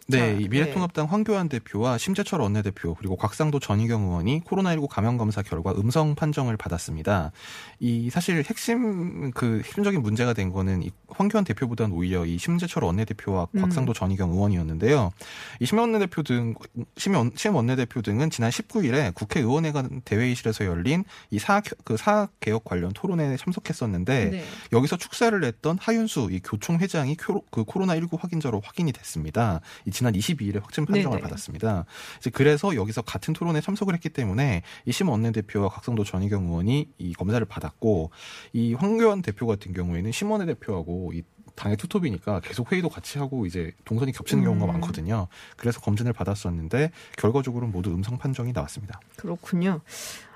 네, 0.09 0.19
자, 0.19 0.27
이 0.27 0.49
미래통합당 0.49 1.07
황교안 1.07 1.49
대표와 1.49 1.97
심재철 1.97 2.41
원내대표 2.41 2.95
그리고 2.97 3.15
곽상도 3.17 3.61
전희경 3.61 4.03
의원이 4.03 4.41
코로나19 4.41 4.89
감염 4.89 5.17
검사 5.17 5.43
결과 5.43 5.71
음성 5.73 6.17
판정을 6.17 6.57
받았습니다. 6.57 7.31
이 7.79 8.11
사실 8.11 8.43
핵심 8.45 9.31
그 9.31 9.59
핵심적인 9.65 10.03
문제가 10.03 10.33
된 10.33 10.51
거는 10.51 10.83
이 10.83 10.91
황교안 11.07 11.45
대표보다는 11.45 11.95
오히려 11.95 12.27
이 12.27 12.37
심재철 12.37 12.83
원내대표와 12.83 13.47
음. 13.55 13.61
곽상도 13.61 13.93
전희경 13.93 14.33
의원이었는데요. 14.33 15.13
이 15.61 15.67
심 15.67 15.79
원내대표 15.79 16.25
등 16.25 16.55
심, 16.97 17.15
심 17.37 17.55
원내대표 17.55 18.03
등은 18.03 18.31
지난 18.31 18.51
19일에 18.51 19.15
국회의원회관 19.15 20.03
대회의실에서 20.05 20.65
열린 20.73 21.05
이 21.31 21.39
사학 21.39 21.65
그 21.85 21.97
사학 21.97 22.33
개혁 22.41 22.65
관련 22.65 22.93
토론회에 22.93 23.37
참석했었는데 23.37 24.31
네. 24.31 24.45
여기서 24.73 24.97
축사를 24.97 25.43
했던 25.45 25.79
하윤수 25.81 26.29
이 26.33 26.41
교총 26.41 26.79
회장이 26.79 27.17
교- 27.17 27.43
그 27.51 27.65
코로나 27.65 27.95
19 27.95 28.17
확인자로 28.21 28.61
확인이 28.65 28.91
됐습니다. 28.93 29.61
이 29.87 29.91
지난 29.91 30.15
22일에 30.15 30.61
확진 30.61 30.87
판정을 30.87 31.19
네네. 31.19 31.23
받았습니다. 31.29 31.85
이제 32.19 32.31
그래서 32.31 32.75
여기서 32.75 33.03
같은 33.03 33.35
토론에 33.35 33.61
참석을 33.61 33.95
했기 33.95 34.09
때문에 34.09 34.63
이심 34.87 35.09
원내대표와 35.09 35.69
각성도 35.69 36.05
전희경 36.05 36.47
의원이 36.47 36.89
이 36.99 37.13
검사를 37.15 37.45
받았고 37.47 38.11
이 38.53 38.75
황교안 38.75 39.23
대표 39.23 39.47
같은 39.47 39.73
경우에는 39.73 40.11
심 40.13 40.31
원내 40.31 40.47
대표하고 40.47 41.13
이 41.15 41.23
당의 41.55 41.77
투톱이니까 41.77 42.41
계속 42.41 42.73
회의도 42.73 42.89
같이 42.89 43.19
하고 43.19 43.45
이제 43.45 43.73
동선이 43.85 44.13
겹치는 44.13 44.43
경우가 44.43 44.65
음. 44.65 44.73
많거든요. 44.73 45.29
그래서 45.59 45.81
검진을 45.81 46.15
받았었는데 46.15 46.91
결과적으로 47.19 47.67
모두 47.67 47.91
음성 47.91 48.17
판정이 48.17 48.53
나왔습니다. 48.53 48.99
그렇군요. 49.17 49.81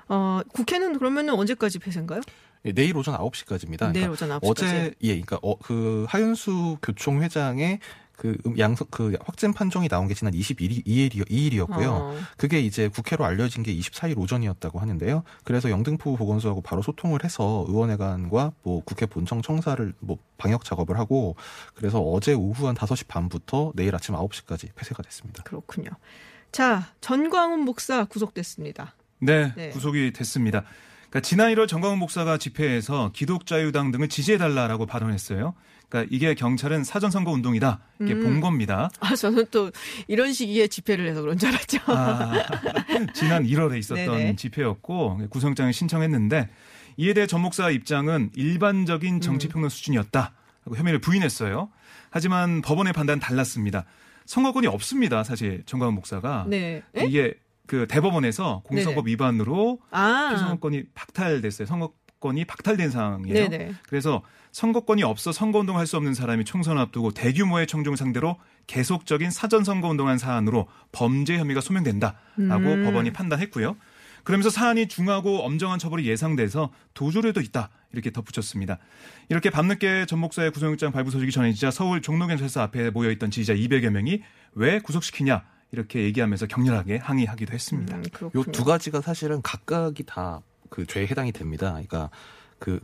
어, 0.09 0.41
국회는 0.53 0.97
그러면 0.97 1.29
언제까지 1.29 1.79
폐쇄인가요? 1.79 2.21
예, 2.65 2.71
내일 2.71 2.95
오전 2.97 3.15
9시까지입니다. 3.15 3.91
내일 3.91 4.09
오전 4.09 4.29
9시까지. 4.29 4.39
어제 4.43 4.93
예, 5.01 5.07
그러니까 5.09 5.39
어, 5.41 5.57
그 5.57 6.05
하윤수 6.09 6.77
교총 6.81 7.21
회장의 7.21 7.79
그 8.17 8.35
음, 8.47 8.57
양성 8.57 8.87
그 8.89 9.15
확진 9.23 9.53
판정이 9.53 9.87
나온 9.87 10.07
게 10.07 10.15
지난 10.15 10.33
22일 10.33 10.83
2일이었고요. 10.85 11.87
어, 11.87 12.15
그게 12.35 12.59
이제 12.59 12.87
국회로 12.87 13.23
알려진 13.23 13.61
게 13.61 13.73
24일 13.73 14.17
오전이었다고 14.17 14.79
하는데요. 14.79 15.23
그래서 15.43 15.69
영등포 15.69 16.17
보건소하고 16.17 16.61
바로 16.61 16.81
소통을 16.81 17.23
해서 17.23 17.65
의원회관과 17.67 18.53
뭐 18.63 18.81
국회 18.83 19.05
본청 19.05 19.43
청사를 19.43 19.93
뭐 19.99 20.17
방역 20.37 20.65
작업을 20.65 20.97
하고 20.97 21.35
그래서 21.75 22.01
어제 22.01 22.33
오후 22.33 22.67
한 22.67 22.75
5시 22.75 23.07
반부터 23.07 23.73
내일 23.75 23.95
아침 23.95 24.15
9시까지 24.15 24.69
폐쇄가 24.75 25.03
됐습니다. 25.03 25.43
그렇군요. 25.43 25.91
자, 26.51 26.91
전광훈 27.01 27.61
목사 27.61 28.05
구속됐습니다. 28.05 28.95
네, 29.19 29.53
네. 29.55 29.69
구속이 29.69 30.13
됐습니다. 30.13 30.63
그러니까 31.09 31.21
지난 31.21 31.53
1월 31.53 31.67
정광훈 31.67 31.99
목사가 31.99 32.37
집회에서 32.37 33.11
기독자유당 33.13 33.91
등을 33.91 34.09
지지해달라라고 34.09 34.85
발언했어요. 34.85 35.53
그러니까 35.87 36.09
이게 36.13 36.35
경찰은 36.35 36.83
사전선거 36.83 37.31
운동이다. 37.31 37.79
이게 38.01 38.13
음. 38.13 38.23
본 38.23 38.41
겁니다. 38.41 38.89
아, 38.99 39.15
저는 39.15 39.45
또 39.51 39.71
이런 40.07 40.33
시기에 40.33 40.67
집회를 40.67 41.07
해서 41.07 41.21
그런 41.21 41.37
줄 41.37 41.49
알았죠. 41.49 41.77
아, 41.85 42.33
지난 43.13 43.45
1월에 43.45 43.77
있었던 43.79 44.05
네네. 44.05 44.35
집회였고 44.35 45.29
구성장을 45.29 45.71
신청했는데 45.71 46.49
이에 46.97 47.13
대해 47.13 47.25
전 47.25 47.41
목사 47.41 47.69
입장은 47.69 48.13
음. 48.13 48.29
일반적인 48.35 49.21
정치평론 49.21 49.69
수준이었다. 49.69 50.33
고 50.65 50.75
혐의를 50.75 50.99
부인했어요. 50.99 51.69
하지만 52.09 52.61
법원의 52.61 52.91
판단은 52.91 53.19
달랐습니다. 53.21 53.85
선거권이 54.25 54.67
없습니다. 54.67 55.23
사실 55.23 55.63
정광훈 55.65 55.95
목사가 55.95 56.45
네. 56.49 56.83
에? 56.97 57.05
이게 57.05 57.35
그 57.67 57.85
대법원에서 57.87 58.61
공선거법 58.65 59.07
위반으로 59.07 59.79
아. 59.91 60.35
선거권이 60.37 60.85
박탈됐어요. 60.95 61.67
선거 61.67 61.93
권이 62.19 62.45
박탈된 62.45 62.89
상황이에요. 62.89 63.49
네네. 63.49 63.75
그래서 63.87 64.23
선거권이 64.51 65.03
없어 65.03 65.31
선거운동할 65.31 65.85
수 65.85 65.97
없는 65.97 66.13
사람이 66.13 66.45
총선 66.45 66.79
앞두고 66.79 67.11
대규모의 67.11 67.67
청중 67.67 67.95
상대로 67.95 68.37
계속적인 68.65 69.29
사전 69.29 69.63
선거운동한 69.63 70.17
사안으로 70.17 70.67
범죄 70.91 71.37
혐의가 71.37 71.61
소명된다라고 71.61 72.15
음. 72.39 72.83
법원이 72.85 73.13
판단했고요. 73.13 73.75
그러면서 74.23 74.49
사안이 74.49 74.87
중하고 74.87 75.43
엄정한 75.43 75.79
처벌이 75.79 76.05
예상돼서 76.05 76.71
도주료도 76.93 77.39
있다 77.39 77.69
이렇게 77.93 78.11
덧붙였습니다. 78.11 78.77
이렇게 79.29 79.49
밤늦게 79.49 80.05
전 80.07 80.19
목사의 80.19 80.51
구속영장 80.51 80.91
발부 80.91 81.11
소식이 81.11 81.31
전해지자 81.31 81.71
서울 81.71 82.01
종로경찰서 82.01 82.61
앞에 82.61 82.89
모여있던 82.89 83.31
지지자 83.31 83.53
200여 83.53 83.89
명이 83.89 84.23
왜 84.53 84.79
구속시키냐 84.79 85.43
이렇게 85.71 86.03
얘기하면서 86.03 86.47
격렬하게 86.47 86.97
항의하기도 86.97 87.53
했습니다. 87.53 87.95
음, 87.97 88.03
요 88.03 88.09
그렇군요. 88.13 88.51
두 88.51 88.63
가지가 88.63 89.01
사실은 89.01 89.41
각각이 89.41 90.03
다 90.03 90.41
그 90.69 90.85
죄에 90.85 91.07
해당이 91.07 91.31
됩니다. 91.31 91.71
그러니까 91.71 92.09
그, 92.59 92.81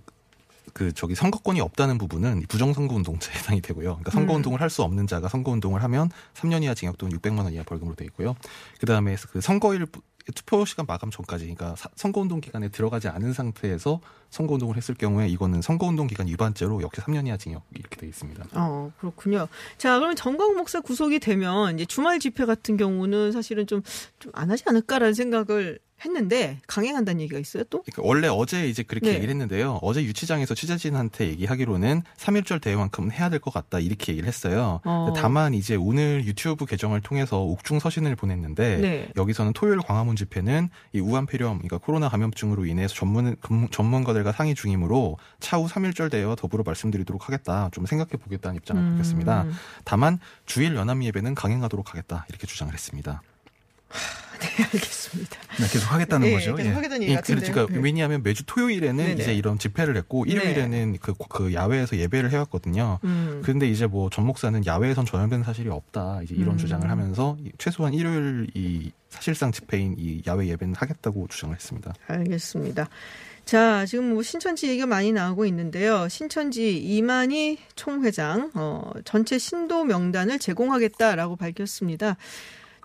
그 0.72 0.94
저기 0.94 1.16
선거권이 1.16 1.60
없다는 1.60 1.98
부분은 1.98 2.44
부정선거 2.48 2.96
운동죄에 2.96 3.34
해당이 3.36 3.60
되고요. 3.60 3.90
그러니까 3.90 4.12
선거 4.12 4.32
음. 4.34 4.38
운동을 4.38 4.62
할 4.62 4.70
수 4.70 4.84
없는 4.84 5.06
자가 5.06 5.28
선거 5.28 5.52
운동을 5.52 5.84
하면 5.84 6.10
3년 6.34 6.64
이하 6.64 6.74
징역 6.74 6.98
또는 6.98 7.18
600만 7.20 7.40
원 7.44 7.52
이하 7.52 7.64
벌금으로 7.64 7.96
돼 7.98 8.06
있고요. 8.06 8.36
그다음에 8.80 9.18
그 9.32 9.42
선거일 9.42 9.86
투표 10.34 10.64
시간 10.64 10.86
마감 10.86 11.12
전까지 11.12 11.44
그러니까 11.44 11.76
사- 11.76 11.90
선거 11.98 12.22
운동 12.22 12.40
기간에 12.40 12.70
들어가지 12.70 13.10
않은 13.10 13.34
상태에서 13.34 14.00
선거운동을 14.34 14.76
했을 14.78 14.96
경우에 14.96 15.28
이거는 15.30 15.62
선거운동 15.62 16.08
기간 16.08 16.28
위반죄로 16.28 16.82
역시 16.82 17.02
3년 17.02 17.28
이하 17.28 17.38
징역 17.38 17.64
이렇게 17.76 17.96
돼 17.98 18.08
있습니다. 18.08 18.44
어, 18.54 18.92
그렇군요. 19.00 19.48
자, 19.78 19.96
그러면 19.98 20.16
정광 20.16 20.56
목사 20.58 20.82
구속이 20.82 21.20
되면 21.20 21.76
이제 21.76 21.86
주말 21.86 22.20
집회 22.20 22.46
같은 22.46 22.76
경우는 22.76 23.32
사실은 23.32 23.68
좀, 23.68 23.82
좀 24.20 24.34
안 24.36 24.50
하지 24.50 24.64
않을까라는 24.66 25.14
생각을 25.14 25.78
했는데 26.04 26.60
강행한다는 26.68 27.22
얘기가 27.22 27.40
있어요 27.40 27.64
또? 27.70 27.82
그러니까 27.84 28.02
원래 28.06 28.28
어제 28.28 28.68
이제 28.68 28.84
그렇게 28.84 29.10
네. 29.12 29.16
얘기를 29.16 29.30
했는데요. 29.32 29.80
어제 29.84 30.04
유치장에서 30.04 30.54
취재진한테 30.54 31.28
얘기하기로는 31.30 32.02
3.1절 32.18 32.60
대회만큼은 32.62 33.12
해야 33.12 33.30
될 33.30 33.40
것 33.40 33.54
같다 33.54 33.80
이렇게 33.80 34.12
얘기를 34.12 34.28
했어요. 34.28 34.82
어. 34.84 35.14
다만 35.16 35.54
이제 35.54 35.76
오늘 35.76 36.26
유튜브 36.26 36.66
계정을 36.66 37.00
통해서 37.02 37.42
옥중 37.44 37.80
서신을 37.80 38.16
보냈는데 38.18 38.78
네. 38.78 39.10
여기서는 39.16 39.54
토요일 39.54 39.78
광화문 39.80 40.16
집회는 40.18 40.70
이 40.94 41.00
우한폐렴, 41.00 41.60
그러니까 41.60 41.78
코로나 41.78 42.10
감염증으로 42.10 42.66
인해서 42.66 42.94
전문 42.96 43.38
금- 43.40 43.70
전문가들 43.70 44.23
과 44.24 44.32
상의 44.32 44.56
중이므로 44.56 45.18
차후 45.40 45.68
3.1절 45.68 46.10
대회와 46.12 46.36
더불어 46.36 46.64
말씀드리도록 46.66 47.28
하겠다. 47.28 47.70
좀 47.74 47.86
생각해 47.86 48.12
보겠다는 48.12 48.56
입장을 48.58 48.82
음. 48.82 48.90
밝혔습니다. 48.92 49.46
다만 49.84 50.20
주일 50.46 50.76
연합 50.76 51.02
예배는 51.04 51.36
강행하도록 51.36 51.90
하겠다 51.90 52.26
이렇게 52.30 52.48
주장을 52.48 52.74
했습니다. 52.74 53.22
네, 54.40 54.64
알겠습니다. 54.66 55.38
네, 55.60 55.68
계속 55.72 55.92
하겠다는 55.94 56.28
예, 56.28 56.34
거죠. 56.34 56.56
계속 56.56 56.70
예. 56.70 56.74
하겠다는 56.74 57.04
얘기 57.04 57.12
예, 57.12 57.16
같은데. 57.16 57.50
그러니까 57.52 57.80
왜냐하면 57.80 58.24
매주 58.24 58.44
토요일에는 58.46 58.98
네네. 59.06 59.22
이제 59.22 59.34
이런 59.34 59.58
집회를 59.58 59.96
했고 59.96 60.26
일요일에는 60.26 60.98
그, 61.00 61.14
그 61.30 61.54
야외에서 61.54 61.96
예배를 61.98 62.32
해왔거든요. 62.32 63.00
음. 63.04 63.42
근데 63.46 63.68
이제 63.70 63.86
뭐 63.88 64.10
전 64.10 64.26
목사는 64.26 64.66
야외에선 64.66 65.06
전염된 65.06 65.44
사실이 65.44 65.70
없다 65.70 66.22
이제 66.24 66.36
이런 66.36 66.56
음. 66.56 66.58
주장을 66.58 66.90
하면서 66.90 67.38
이- 67.40 67.52
최소한 67.58 67.94
일요일 67.94 68.50
이 68.56 68.92
사실상 69.10 69.52
집회인 69.52 69.96
이 69.98 70.22
야외 70.28 70.48
예배는 70.48 70.76
하겠다고 70.76 71.28
주장을 71.30 71.56
했습니다. 71.56 71.94
알겠습니다. 72.08 72.90
자, 73.46 73.86
지금 73.86 74.14
뭐 74.14 74.24
신천지 74.24 74.68
얘기가 74.70 74.86
많이 74.88 75.12
나오고 75.12 75.46
있는데요. 75.46 76.08
신천지 76.08 76.78
이만희 76.78 77.58
총회장 77.76 78.52
어, 78.56 78.92
전체 79.04 79.38
신도 79.38 79.84
명단을 79.84 80.40
제공하겠다라고 80.40 81.36
밝혔습니다. 81.36 82.16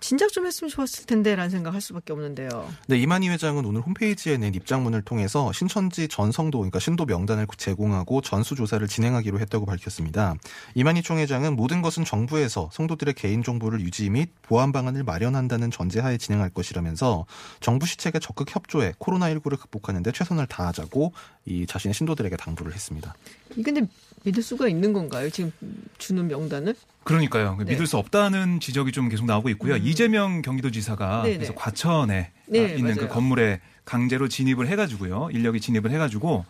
진작 0.01 0.31
좀 0.31 0.45
했으면 0.45 0.69
좋았을 0.69 1.05
텐데라는 1.05 1.49
생각할 1.49 1.81
수밖에 1.81 2.13
없는데요. 2.13 2.69
네, 2.87 2.97
이만희 2.97 3.29
회장은 3.29 3.65
오늘 3.65 3.81
홈페이지에 3.81 4.37
낸 4.37 4.55
입장문을 4.55 5.01
통해서 5.01 5.51
신천지 5.51 6.07
전성도, 6.07 6.59
그러니까 6.59 6.79
신도 6.79 7.05
명단을 7.05 7.47
제공하고 7.57 8.21
전수 8.21 8.55
조사를 8.55 8.85
진행하기로 8.87 9.39
했다고 9.39 9.65
밝혔습니다. 9.65 10.35
이만희 10.75 11.01
총회장은 11.01 11.55
모든 11.55 11.81
것은 11.81 12.05
정부에서 12.05 12.69
성도들의 12.73 13.13
개인 13.15 13.43
정보를 13.43 13.81
유지 13.81 14.09
및 14.09 14.29
보안 14.41 14.71
방안을 14.71 15.03
마련한다는 15.03 15.71
전제하에 15.71 16.17
진행할 16.17 16.49
것이라면서 16.49 17.25
정부 17.59 17.85
시책에 17.85 18.19
적극 18.19 18.53
협조해 18.53 18.93
코로나19를 18.99 19.59
극복하는데 19.59 20.11
최선을 20.11 20.47
다하자고 20.47 21.13
이 21.45 21.65
자신의 21.65 21.93
신도들에게 21.93 22.37
당부를 22.37 22.73
했습니다. 22.73 23.15
이 23.55 23.63
근데 23.63 23.81
믿을 24.23 24.43
수가 24.43 24.67
있는 24.67 24.93
건가요? 24.93 25.29
지금 25.29 25.51
주는 25.97 26.27
명단을? 26.27 26.75
그러니까요. 27.03 27.57
네. 27.59 27.71
믿을 27.71 27.87
수 27.87 27.97
없다는 27.97 28.59
지적이 28.59 28.91
좀 28.91 29.09
계속 29.09 29.25
나오고 29.25 29.49
있고요. 29.49 29.75
음. 29.75 29.79
이재명 29.83 30.41
경기도지사가 30.41 31.23
네네. 31.23 31.37
그래서 31.37 31.55
과천에 31.55 32.31
네, 32.47 32.59
아, 32.59 32.67
있는 32.67 32.93
그 32.95 32.99
맞아요. 33.01 33.09
건물에 33.13 33.61
강제로 33.85 34.27
진입을 34.27 34.67
해가지고요. 34.67 35.29
인력이 35.31 35.59
진입을 35.61 35.89
해가지고 35.91 36.45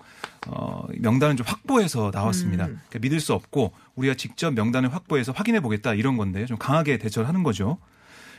어, 0.47 0.87
명단을 0.97 1.35
좀 1.37 1.45
확보해서 1.47 2.11
나왔습니다. 2.13 2.65
음. 2.65 2.79
그러니까 2.89 2.99
믿을 2.99 3.19
수 3.19 3.33
없고 3.33 3.71
우리가 3.95 4.15
직접 4.15 4.51
명단을 4.53 4.93
확보해서 4.93 5.31
확인해 5.31 5.59
보겠다 5.61 5.93
이런 5.93 6.17
건데 6.17 6.45
좀 6.45 6.57
강하게 6.57 6.97
대처를 6.97 7.27
하는 7.27 7.43
거죠. 7.43 7.77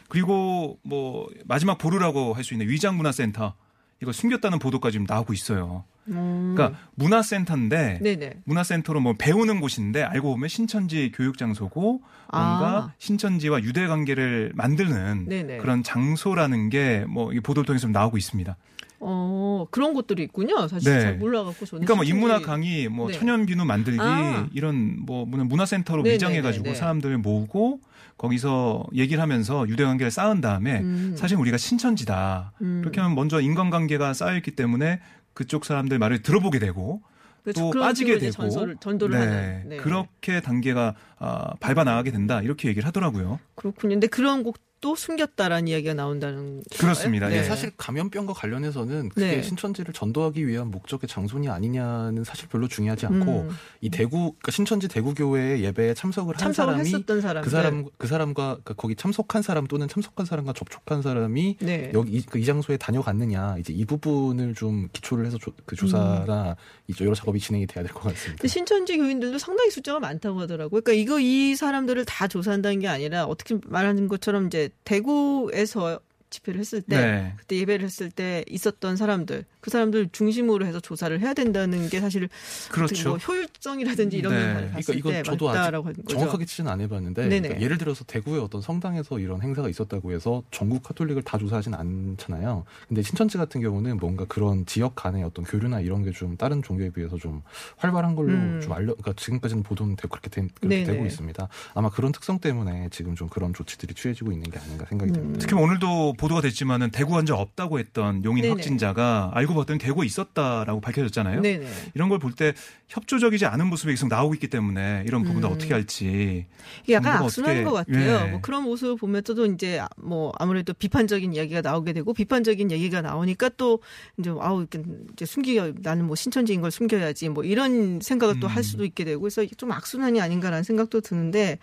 그리고 0.08 0.78
뭐 0.82 1.28
마지막 1.44 1.78
보루라고 1.78 2.34
할 2.34 2.42
수 2.44 2.52
있는 2.54 2.68
위장문화센터 2.68 3.54
이거 4.02 4.12
숨겼다는 4.12 4.58
보도까지 4.58 4.94
지금 4.94 5.06
나오고 5.08 5.32
있어요. 5.32 5.84
음. 6.08 6.54
그러니까 6.56 6.78
문화센터인데 6.96 7.98
네네. 8.02 8.34
문화센터로 8.44 9.00
뭐 9.00 9.14
배우는 9.16 9.60
곳인데 9.60 10.02
알고 10.02 10.30
보면 10.30 10.48
신천지 10.48 11.12
교육 11.14 11.38
장소고 11.38 12.00
뭔가 12.32 12.66
아. 12.78 12.92
신천지와 12.98 13.62
유대 13.62 13.86
관계를 13.86 14.52
만드는 14.54 15.26
네네. 15.28 15.58
그런 15.58 15.82
장소라는 15.82 16.70
게 16.70 17.04
뭐 17.08 17.30
보도를 17.42 17.64
통해서 17.66 17.82
좀 17.82 17.92
나오고 17.92 18.16
있습니다. 18.18 18.56
어, 19.02 19.66
그런 19.70 19.94
것들이 19.94 20.22
있군요. 20.24 20.68
사실 20.68 20.92
네. 20.92 21.00
잘 21.00 21.16
몰라갖고 21.16 21.64
저는. 21.64 21.84
그러니까 21.84 21.94
뭐 21.96 22.04
인문학 22.04 22.42
강의, 22.42 22.88
뭐 22.88 23.08
네. 23.08 23.14
천연 23.18 23.46
비누 23.46 23.64
만들기 23.64 23.98
아. 24.00 24.46
이런 24.52 24.96
뭐 25.06 25.24
문화- 25.24 25.44
문화센터로 25.44 26.02
네네네네. 26.02 26.14
위장해가지고 26.16 26.74
사람들을 26.74 27.16
모으고 27.18 27.80
거기서 28.18 28.84
얘기를 28.94 29.22
하면서 29.22 29.66
유대 29.68 29.84
관계를 29.84 30.10
쌓은 30.10 30.42
다음에 30.42 30.80
음. 30.80 31.14
사실 31.16 31.38
우리가 31.38 31.56
신천지다. 31.56 32.52
음. 32.60 32.80
그렇게 32.82 33.00
하면 33.00 33.14
먼저 33.16 33.40
인간관계가 33.40 34.12
쌓여 34.12 34.36
있기 34.36 34.50
때문에 34.50 35.00
그쪽 35.40 35.64
사람들 35.64 35.98
말을 35.98 36.20
들어보게 36.20 36.59
되고 36.59 37.00
그렇죠. 37.44 37.70
또 37.72 37.81
빠지게 37.81 38.18
되고 38.18 38.31
전설을, 38.31 38.76
전도를 38.79 39.18
네, 39.18 39.24
하는. 39.24 39.68
네. 39.70 39.76
그렇게 39.79 40.42
단계가 40.42 40.94
아, 41.18 41.55
밟아 41.61 41.83
나가게 41.83 42.11
된다 42.11 42.42
이렇게 42.42 42.68
얘기를 42.68 42.87
하더라고요. 42.87 43.40
그렇군요. 43.55 43.94
근데 43.94 44.07
그런 44.07 44.42
곡 44.42 44.59
도 44.80 44.96
숨겼다라는 44.96 45.68
이야기가 45.68 45.92
나온다는. 45.92 46.62
그렇습니다. 46.78 47.26
건가요? 47.26 47.42
네. 47.42 47.46
사실 47.46 47.70
감염병과 47.76 48.32
관련해서는 48.32 49.10
그게 49.10 49.36
네. 49.36 49.42
신천지를 49.42 49.92
전도하기 49.92 50.46
위한 50.48 50.70
목적의 50.70 51.06
장소냐 51.06 51.52
아니냐는 51.52 52.24
사실 52.24 52.48
별로 52.48 52.66
중요하지 52.66 53.04
않고 53.04 53.42
음. 53.42 53.50
이 53.82 53.90
대구 53.90 54.32
그러니까 54.32 54.52
신천지 54.52 54.88
대구교회 54.88 55.60
예배에 55.60 55.92
참석을 55.92 56.34
한 56.34 56.38
참석을 56.38 56.72
사람이 56.72 56.88
했었던 56.88 57.20
사람. 57.20 57.44
그 57.44 57.50
사람 57.50 57.84
그 57.98 58.06
사람과 58.06 58.42
그러니까 58.44 58.72
거기 58.74 58.94
참석한 58.96 59.42
사람 59.42 59.66
또는 59.66 59.86
참석한 59.86 60.24
사람과 60.24 60.54
접촉한 60.54 61.02
사람이 61.02 61.58
네. 61.60 61.90
여기 61.92 62.12
이, 62.12 62.22
그이 62.22 62.46
장소에 62.46 62.78
다녀갔느냐 62.78 63.56
이제 63.58 63.74
이 63.74 63.84
부분을 63.84 64.54
좀 64.54 64.88
기초를 64.94 65.26
해서 65.26 65.36
조, 65.36 65.52
그 65.66 65.76
조사나 65.76 66.56
이제 66.88 67.04
여러 67.04 67.14
작업이 67.14 67.38
진행이 67.38 67.66
돼야 67.66 67.84
될 67.84 67.92
것 67.92 68.04
같습니다. 68.14 68.48
신천지 68.48 68.96
교인들도 68.96 69.36
상당히 69.36 69.70
숫자가 69.70 70.00
많다고 70.00 70.40
하더라고요. 70.40 70.80
그러니까 70.80 70.92
이거 70.92 71.20
이 71.20 71.54
사람들을 71.54 72.02
다 72.06 72.26
조사한다는 72.28 72.78
게 72.80 72.88
아니라 72.88 73.26
어떻게 73.26 73.58
말하는 73.66 74.08
것처럼 74.08 74.46
이제 74.46 74.69
대구에서 74.85 76.00
집회를 76.30 76.60
했을 76.60 76.80
때 76.82 76.96
네. 76.96 77.34
그때 77.36 77.56
예배를 77.56 77.84
했을 77.84 78.10
때 78.10 78.44
있었던 78.48 78.96
사람들 78.96 79.44
그 79.60 79.70
사람들 79.70 80.10
중심으로 80.12 80.64
해서 80.64 80.80
조사를 80.80 81.18
해야 81.20 81.34
된다는 81.34 81.88
게 81.88 82.00
사실 82.00 82.28
그렇죠. 82.70 83.10
뭐 83.10 83.18
효율성이라든지 83.18 84.16
이런 84.16 84.32
네. 84.32 84.38
면을 84.38 84.70
봤을 84.70 84.84
그러니까 84.84 84.92
이건 84.94 85.12
때 85.12 85.22
저도 85.24 85.50
아직. 85.50 86.08
정확하게 86.08 86.44
치는 86.46 86.70
안 86.70 86.80
해봤는데. 86.80 87.28
그러니까 87.28 87.60
예를 87.60 87.76
들어서 87.78 88.04
대구의 88.04 88.40
어떤 88.40 88.60
성당에서 88.62 89.18
이런 89.18 89.42
행사가 89.42 89.68
있었다고 89.68 90.12
해서 90.12 90.42
전국 90.50 90.82
카톨릭을 90.82 91.22
다 91.22 91.36
조사하진 91.38 91.74
않잖아요. 91.74 92.64
근데 92.88 93.02
신천지 93.02 93.36
같은 93.36 93.60
경우는 93.60 93.96
뭔가 93.98 94.24
그런 94.26 94.64
지역 94.66 94.94
간의 94.94 95.24
어떤 95.24 95.44
교류나 95.44 95.80
이런 95.80 96.04
게 96.04 96.10
좀 96.10 96.36
다른 96.36 96.60
종교에 96.62 96.90
비해서 96.90 97.16
좀 97.16 97.40
활발한 97.78 98.14
걸로 98.16 98.32
음. 98.32 98.60
좀 98.62 98.72
알려 98.72 98.94
그러니까 98.94 99.12
지금까지는 99.14 99.62
보도는 99.62 99.96
되고 99.96 100.08
그렇게, 100.08 100.28
된- 100.28 100.50
그렇게. 100.60 100.84
되고 100.84 101.06
있습니다. 101.06 101.48
아마 101.74 101.88
그런 101.88 102.12
특성 102.12 102.38
때문에 102.40 102.88
지금 102.90 103.14
좀 103.14 103.28
그런 103.28 103.54
조치들이 103.54 103.94
취해지고 103.94 104.32
있는 104.32 104.50
게 104.50 104.58
아닌가 104.58 104.84
생각이 104.86 105.10
음. 105.12 105.14
듭니다. 105.14 105.38
특히 105.40 105.54
오늘도 105.54 106.14
보도가 106.20 106.42
됐지만은 106.42 106.90
대구 106.90 107.16
환자 107.16 107.35
없다고 107.35 107.78
했던 107.78 108.22
용인 108.24 108.42
네네. 108.42 108.52
확진자가 108.54 109.30
알고 109.35 109.54
봤더니 109.54 109.78
대구에 109.78 110.06
있었다라고 110.06 110.80
밝혀졌잖아요. 110.80 111.40
네네. 111.40 111.66
이런 111.94 112.09
걸 112.09 112.18
볼 112.18 112.33
때 112.33 112.52
협조적이지 112.88 113.46
않은 113.46 113.66
모습이 113.68 113.92
계속 113.92 114.09
나오고 114.09 114.35
있기 114.35 114.48
때문에 114.48 115.04
이런 115.06 115.22
부분을 115.22 115.48
음. 115.48 115.54
어떻게 115.54 115.72
할지 115.72 116.46
약간 116.90 117.22
악순환인 117.22 117.64
것 117.64 117.72
같아요. 117.72 118.26
예. 118.26 118.30
뭐 118.30 118.40
그런 118.40 118.64
모습을 118.64 118.96
보면 118.96 119.22
또 119.22 119.46
이제 119.46 119.80
뭐 119.96 120.33
아무래도 120.38 120.72
비판적인 120.74 121.33
이야기가 121.33 121.62
나오게 121.62 121.92
되고 121.92 122.12
비판적인 122.12 122.70
얘기가 122.70 123.00
나오니까 123.00 123.50
또 123.56 123.80
이제 124.18 124.30
아우 124.40 124.66
이제 125.14 125.24
숨겨 125.24 125.72
나는 125.76 126.06
뭐 126.06 126.16
신천지인 126.16 126.61
걸 126.61 126.70
숨겨야지 126.70 127.28
뭐 127.30 127.44
이런 127.44 128.00
생각을 128.00 128.40
또할 128.40 128.59
음. 128.59 128.62
수도 128.62 128.85
있게 128.85 129.04
되고 129.04 129.20
그래서 129.20 129.44
좀 129.56 129.72
악순환이 129.72 130.20
아닌가라는 130.20 130.64
생각도 130.64 131.00
드는데 131.00 131.59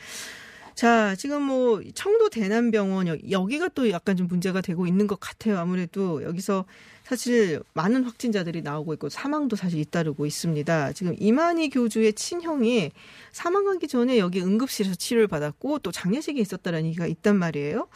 자 0.78 1.16
지금 1.16 1.42
뭐 1.42 1.82
청도 1.96 2.30
대남병원 2.30 3.08
여- 3.08 3.18
여기가 3.32 3.70
또 3.70 3.90
약간 3.90 4.16
좀 4.16 4.28
문제가 4.28 4.62
되고 4.62 4.86
있는 4.86 5.08
것 5.08 5.20
같아요. 5.20 5.58
아무래도 5.58 6.22
여기서 6.22 6.66
사실 7.04 7.64
많은 7.74 8.04
확진자들이 8.04 8.62
나오고 8.62 8.94
있고 8.94 9.10
사망도 9.10 9.56
사실 9.56 9.80
잇따르고 9.80 10.28
있습니다. 10.28 10.94
지금 10.94 11.16
이만희 11.18 11.72
교주의 11.72 12.14
친형이 12.14 12.92
사망하기 13.32 13.88
전에 13.88 14.20
여기 14.20 14.40
응급실에서 14.40 14.94
치료를 14.94 15.28
받았고 15.28 15.80
또 15.80 15.92
장례식이 15.92 16.40
있었다는 16.40 16.86
얘기가 16.86 17.08
있단 17.08 17.38
말이에요. 17.40 17.88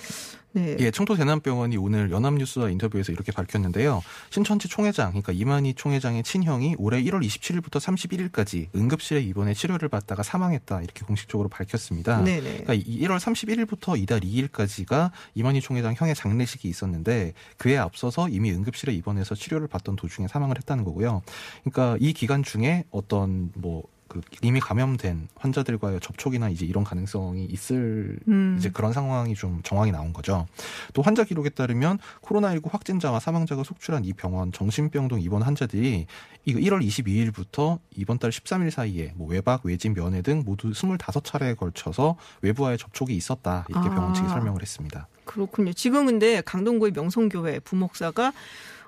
네. 0.54 0.76
예, 0.80 0.92
청도 0.92 1.16
대남병원이 1.16 1.78
오늘 1.78 2.12
연합뉴스와 2.12 2.70
인터뷰에서 2.70 3.12
이렇게 3.12 3.32
밝혔는데요. 3.32 4.02
신천지 4.30 4.68
총회장, 4.68 5.10
그러니까 5.12 5.32
이만희 5.32 5.76
총회장의 5.76 6.24
친형이 6.24 6.76
올해 6.78 7.02
1월 7.04 7.26
27일부터 7.26 7.80
31일까지 7.80 8.68
응급실에 8.76 9.22
입원해 9.22 9.54
치료를 9.54 9.90
받다가 9.90 10.24
사망했다 10.24 10.82
이렇게 10.82 11.06
공식적으로 11.06 11.50
밝혔습니다. 11.50 12.22
네네. 12.22 12.42
그러니까 12.42 12.74
이 12.74 13.00
1월 13.02 13.18
31일부터 13.18 13.98
이달 13.98 14.20
2일까지가 14.22 15.12
이만희 15.36 15.62
총회장 15.62 15.94
형의 15.96 16.16
장례식이 16.16 16.68
있었는데 16.68 17.34
그에 17.58 17.78
앞서서 17.78 18.28
이미 18.30 18.52
응급실에 18.52 18.94
입원해서 18.94 19.36
치료를 19.36 19.68
받던 19.68 19.96
도중에 19.96 20.28
사망을 20.28 20.58
했다는 20.58 20.84
거고요. 20.84 21.22
그러니까 21.64 21.98
이 22.00 22.14
기간 22.14 22.44
중에 22.44 22.84
어떤 22.92 23.52
뭐 23.56 23.84
그 24.12 24.20
이미 24.42 24.60
감염된 24.60 25.30
환자들과의 25.36 26.02
접촉이나 26.02 26.50
이제 26.50 26.66
이런 26.66 26.84
가능성이 26.84 27.46
있을 27.46 28.20
음. 28.28 28.58
이제 28.60 28.70
그런 28.70 28.92
상황이 28.92 29.36
좀 29.36 29.62
정황이 29.64 29.94
나온 29.94 30.12
거죠. 30.12 30.48
또 30.92 31.02
환자 31.02 31.24
기록에 31.24 31.48
따르면 31.48 31.98
코로나19 32.22 32.70
확진자와 32.70 33.22
사망자가 33.22 33.64
속출한 33.64 34.04
이 34.04 34.12
병원 34.12 34.52
정신병동 34.52 35.22
입원 35.22 35.44
환자들이 35.44 36.08
이거 36.44 36.60
1월 36.60 36.86
22일부터 36.86 37.80
이번 37.96 38.20
달 38.20 38.32
13일 38.32 38.70
사이에 38.70 39.14
뭐 39.16 39.30
외박, 39.30 39.66
외진, 39.66 39.94
면회 39.94 40.22
등 40.22 40.44
모두 40.46 40.72
25차례에 40.72 41.56
걸쳐서 41.56 42.18
외부와의 42.42 42.78
접촉이 42.80 43.16
있었다 43.16 43.66
이렇게 43.70 43.88
아. 43.88 43.94
병원 43.94 44.14
측이 44.14 44.28
설명을 44.28 44.62
했습니다. 44.62 45.08
그렇군요. 45.24 45.72
지금 45.72 46.08
근데 46.08 46.42
강동구의 46.42 46.92
명성교회 46.94 47.60
부목사가 47.60 48.34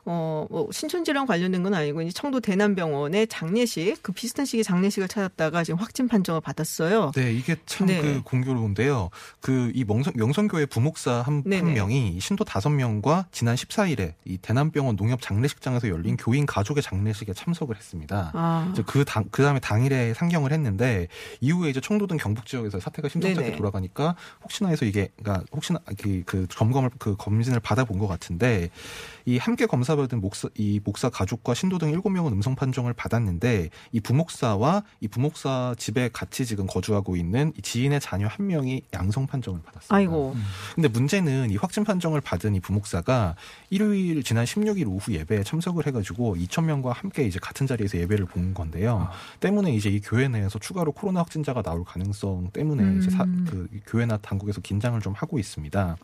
어, 0.05 0.45
뭐 0.49 0.69
신천지랑 0.71 1.25
관련된 1.25 1.63
건 1.63 1.73
아니고 1.73 2.01
이제 2.01 2.11
청도 2.11 2.39
대남병원의 2.39 3.27
장례식 3.27 4.01
그 4.01 4.11
비슷한 4.11 4.45
시기에 4.45 4.63
장례식을 4.63 5.07
찾았다가 5.07 5.63
지금 5.63 5.79
확진 5.79 6.07
판정을 6.07 6.41
받았어요. 6.41 7.11
네, 7.15 7.33
이게 7.33 7.55
참 7.65 7.87
네. 7.87 8.01
그 8.01 8.21
공교로운데요. 8.23 9.09
그 9.41 9.73
이 9.73 9.83
명성, 9.83 10.13
명성교회 10.15 10.67
부목사 10.67 11.21
한, 11.21 11.23
한 11.25 11.43
네네. 11.45 11.73
명이 11.73 12.19
신도 12.19 12.43
다섯 12.43 12.69
명과 12.69 13.27
지난 13.31 13.55
14일에 13.55 14.13
이 14.25 14.37
대남병원 14.37 14.95
농협 14.95 15.21
장례식장에서 15.21 15.89
열린 15.89 16.15
교인 16.15 16.45
가족의 16.45 16.83
장례식에 16.83 17.33
참석을 17.33 17.75
했습니다. 17.75 18.31
아, 18.33 18.69
이제 18.71 18.83
그 18.85 19.03
당, 19.03 19.25
그 19.31 19.41
다음에 19.41 19.59
당일에 19.59 20.13
상경을 20.13 20.51
했는데 20.51 21.07
이후에 21.41 21.69
이제 21.69 21.81
청도 21.81 22.07
등 22.07 22.17
경북 22.17 22.45
지역에서 22.45 22.79
사태가 22.79 23.09
심상찮게 23.09 23.47
네네. 23.47 23.57
돌아가니까 23.57 24.15
혹시나 24.43 24.69
해서 24.69 24.85
이게 24.85 25.09
그러니까 25.17 25.45
혹시나 25.51 25.79
그, 25.97 26.23
그 26.25 26.47
점검을 26.49 26.91
그 26.99 27.15
검진을 27.17 27.59
받아본 27.59 27.97
것 27.97 28.07
같은데 28.07 28.69
이 29.25 29.37
함께 29.37 29.65
검사 29.65 29.92
받은 29.95 30.21
목사 30.21 30.49
이 30.55 30.79
목사 30.83 31.09
가족과 31.09 31.53
신도 31.53 31.77
등 31.77 31.91
7명은 31.91 32.31
음성 32.31 32.55
판정을 32.55 32.93
받았는데 32.93 33.69
이 33.91 33.99
부목사와 33.99 34.83
이 34.99 35.07
부목사 35.07 35.75
집에 35.77 36.09
같이 36.11 36.45
지금 36.45 36.67
거주하고 36.67 37.15
있는 37.15 37.53
이 37.57 37.61
지인의 37.61 37.99
자녀 37.99 38.27
한 38.27 38.47
명이 38.47 38.83
양성 38.93 39.27
판정을 39.27 39.61
받았습니다. 39.61 39.95
아이고. 39.95 40.35
근데 40.75 40.87
문제는 40.87 41.49
이 41.49 41.57
확진 41.57 41.83
판정을 41.83 42.21
받은 42.21 42.55
이 42.55 42.59
부목사가 42.59 43.35
일요일 43.69 44.23
지난 44.23 44.45
16일 44.45 44.87
오후 44.87 45.13
예배에 45.13 45.43
참석을 45.43 45.87
해 45.87 45.91
가지고 45.91 46.35
2천 46.35 46.65
명과 46.65 46.91
함께 46.91 47.23
이제 47.23 47.39
같은 47.39 47.67
자리에서 47.67 47.97
예배를 47.99 48.25
본 48.25 48.53
건데요. 48.53 49.09
때문에 49.39 49.73
이제 49.73 49.89
이 49.89 49.99
교회 49.99 50.27
내에서 50.27 50.59
추가로 50.59 50.91
코로나 50.91 51.21
확진자가 51.21 51.61
나올 51.61 51.83
가능성 51.83 52.51
때문에 52.53 52.99
이제 52.99 53.09
사, 53.09 53.23
음. 53.23 53.45
그 53.49 53.67
교회나 53.87 54.17
당국에서 54.17 54.61
긴장을 54.61 54.99
좀 55.01 55.13
하고 55.13 55.39
있습니다. 55.39 55.97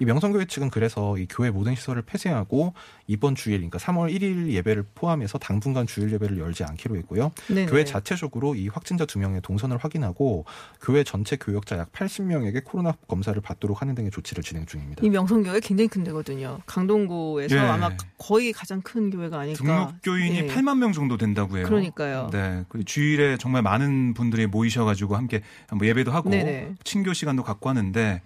이 0.00 0.04
명성교회 0.04 0.46
측은 0.46 0.70
그래서 0.70 1.16
이 1.18 1.26
교회 1.28 1.50
모든 1.50 1.74
시설을 1.74 2.02
폐쇄하고 2.02 2.74
이번 3.06 3.33
주일, 3.34 3.58
그러니까 3.58 3.78
3월 3.78 4.14
1일 4.14 4.50
예배를 4.50 4.84
포함해서 4.94 5.38
당분간 5.38 5.86
주일 5.86 6.12
예배를 6.12 6.38
열지 6.38 6.64
않기로 6.64 6.96
했고요. 6.96 7.32
네네. 7.48 7.66
교회 7.66 7.84
자체적으로 7.84 8.54
이 8.54 8.68
확진자 8.68 9.04
두 9.06 9.18
명의 9.18 9.40
동선을 9.40 9.76
확인하고 9.78 10.44
교회 10.80 11.04
전체 11.04 11.36
교역자 11.36 11.78
약 11.78 11.92
80명에게 11.92 12.64
코로나 12.64 12.92
검사를 13.08 13.38
받도록 13.40 13.82
하는 13.82 13.94
등의 13.94 14.10
조치를 14.10 14.42
진행 14.42 14.66
중입니다. 14.66 15.04
이 15.04 15.10
명성교회 15.10 15.60
굉장히 15.60 15.88
큰 15.88 16.04
데거든요. 16.04 16.60
강동구에서 16.66 17.56
예. 17.56 17.60
아마 17.60 17.90
거의 18.18 18.52
가장 18.52 18.80
큰 18.82 19.10
교회가 19.10 19.40
아닐까. 19.40 19.62
등록 19.62 20.02
교인이 20.02 20.36
예. 20.36 20.46
8만 20.46 20.78
명 20.78 20.92
정도 20.92 21.16
된다고 21.16 21.56
해요. 21.56 21.66
그러니까요. 21.66 22.28
네. 22.32 22.64
주일에 22.84 23.36
정말 23.36 23.62
많은 23.62 24.14
분들이 24.14 24.46
모이셔 24.46 24.84
가지고 24.84 25.16
함께 25.16 25.42
뭐 25.72 25.86
예배도 25.86 26.10
하고 26.12 26.30
네네. 26.30 26.74
친교 26.84 27.12
시간도 27.12 27.42
갖고 27.42 27.68
하는데 27.68 28.22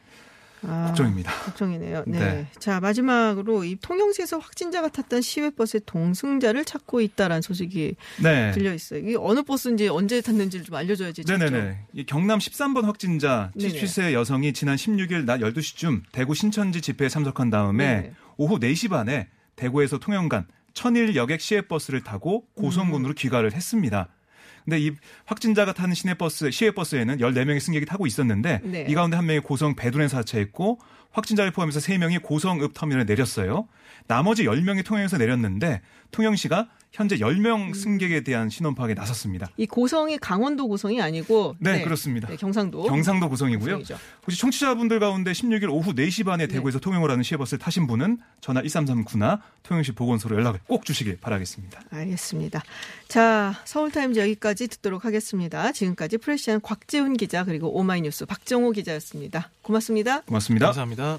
아, 0.62 0.86
걱정입니다. 0.88 1.32
걱정이네요. 1.44 2.04
네. 2.06 2.18
네. 2.18 2.46
자 2.58 2.80
마지막으로 2.80 3.64
이 3.64 3.76
통영시에서 3.80 4.38
확진자가 4.38 4.88
탔던 4.88 5.20
시외버스의 5.20 5.82
동승자를 5.86 6.64
찾고 6.64 7.00
있다라는 7.00 7.42
소식이 7.42 7.96
네. 8.22 8.50
들려 8.52 8.74
있어요. 8.74 9.00
이게 9.00 9.16
어느 9.18 9.42
버스인지 9.42 9.88
언제 9.88 10.20
탔는지를 10.20 10.64
좀 10.64 10.74
알려줘야지. 10.74 11.24
네네네. 11.26 11.78
이 11.92 12.06
경남 12.06 12.38
13번 12.38 12.82
확진자 12.82 13.50
네네. 13.56 13.74
77세 13.74 14.12
여성이 14.12 14.52
지난 14.52 14.76
16일 14.76 15.24
낮 15.24 15.40
12시쯤 15.40 16.02
대구 16.12 16.34
신천지 16.34 16.80
집회에 16.80 17.08
참석한 17.08 17.50
다음에 17.50 18.00
네. 18.00 18.12
오후 18.36 18.58
4시 18.58 18.90
반에 18.90 19.28
대구에서 19.56 19.98
통영 19.98 20.28
간 20.28 20.46
천일 20.74 21.16
여객 21.16 21.40
시외버스를 21.40 22.02
타고 22.02 22.44
음. 22.56 22.62
고성군으로 22.62 23.14
귀가를 23.14 23.52
했습니다. 23.52 24.08
근데 24.68 24.80
이 24.80 24.92
확진자가 25.24 25.72
타는 25.72 25.94
시내버스, 25.94 26.50
시외버스에는 26.50 27.16
14명의 27.18 27.58
승객이 27.58 27.86
타고 27.86 28.06
있었는데 28.06 28.60
네. 28.64 28.86
이 28.86 28.94
가운데 28.94 29.16
한 29.16 29.24
명이 29.24 29.40
고성 29.40 29.74
배두렌 29.74 30.08
사체했고 30.08 30.78
확진자를 31.10 31.52
포함해서 31.52 31.80
3명이 31.80 32.22
고성읍 32.22 32.74
터미널에 32.74 33.04
내렸어요. 33.04 33.66
나머지 34.08 34.44
10명이 34.44 34.84
통영에서 34.84 35.16
내렸는데 35.16 35.80
통영시가 36.10 36.68
현재 36.92 37.16
10명 37.16 37.74
승객에 37.74 38.22
대한 38.22 38.48
신원 38.48 38.74
파악에 38.74 38.94
나섰습니다. 38.94 39.50
이 39.56 39.66
고성이 39.66 40.18
강원도 40.18 40.68
고성이 40.68 41.00
아니고 41.00 41.56
네, 41.58 41.82
그렇습니다. 41.82 42.28
네, 42.28 42.36
경상도 42.36 42.84
경상도 42.84 43.28
고성이고요. 43.28 43.78
고성이죠. 43.78 43.98
혹시 44.22 44.40
청취자분들 44.40 45.00
가운데 45.00 45.32
16일 45.32 45.70
오후 45.70 45.94
4시 45.94 46.24
반에 46.24 46.46
네. 46.46 46.54
대구에서 46.54 46.78
통영을 46.78 47.10
하는 47.10 47.22
시외버스를 47.22 47.58
타신 47.58 47.86
분은 47.86 48.18
전화 48.40 48.62
1339나 48.62 49.40
통영시 49.62 49.92
보건소로 49.92 50.36
연락을 50.36 50.60
꼭 50.66 50.84
주시길 50.84 51.18
바라겠습니다. 51.20 51.82
알겠습니다. 51.90 52.62
자, 53.08 53.54
서울타임즈 53.64 54.18
여기까지 54.18 54.68
듣도록 54.68 55.04
하겠습니다. 55.04 55.72
지금까지 55.72 56.18
프레시안 56.18 56.60
곽재훈 56.60 57.16
기자 57.16 57.44
그리고 57.44 57.78
오마이뉴스 57.78 58.26
박정호 58.26 58.72
기자였습니다. 58.72 59.50
고맙습니다. 59.62 60.22
고맙습니다. 60.22 60.66
감사합니다. 60.66 61.18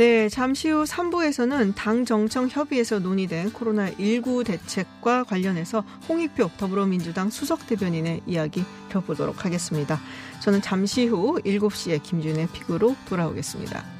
네, 0.00 0.30
잠시 0.30 0.70
후 0.70 0.84
3부에서는 0.84 1.74
당정청 1.76 2.48
협의에서 2.48 3.00
논의된 3.00 3.52
코로나19 3.52 4.46
대책과 4.46 5.24
관련해서 5.24 5.84
홍익표 6.08 6.52
더불어민주당 6.56 7.28
수석 7.28 7.66
대변인의 7.66 8.22
이야기 8.26 8.64
들어보도록 8.88 9.44
하겠습니다. 9.44 10.00
저는 10.40 10.62
잠시 10.62 11.06
후 11.06 11.38
7시에 11.44 12.02
김준의 12.02 12.48
픽으로 12.50 12.96
돌아오겠습니다. 13.10 13.99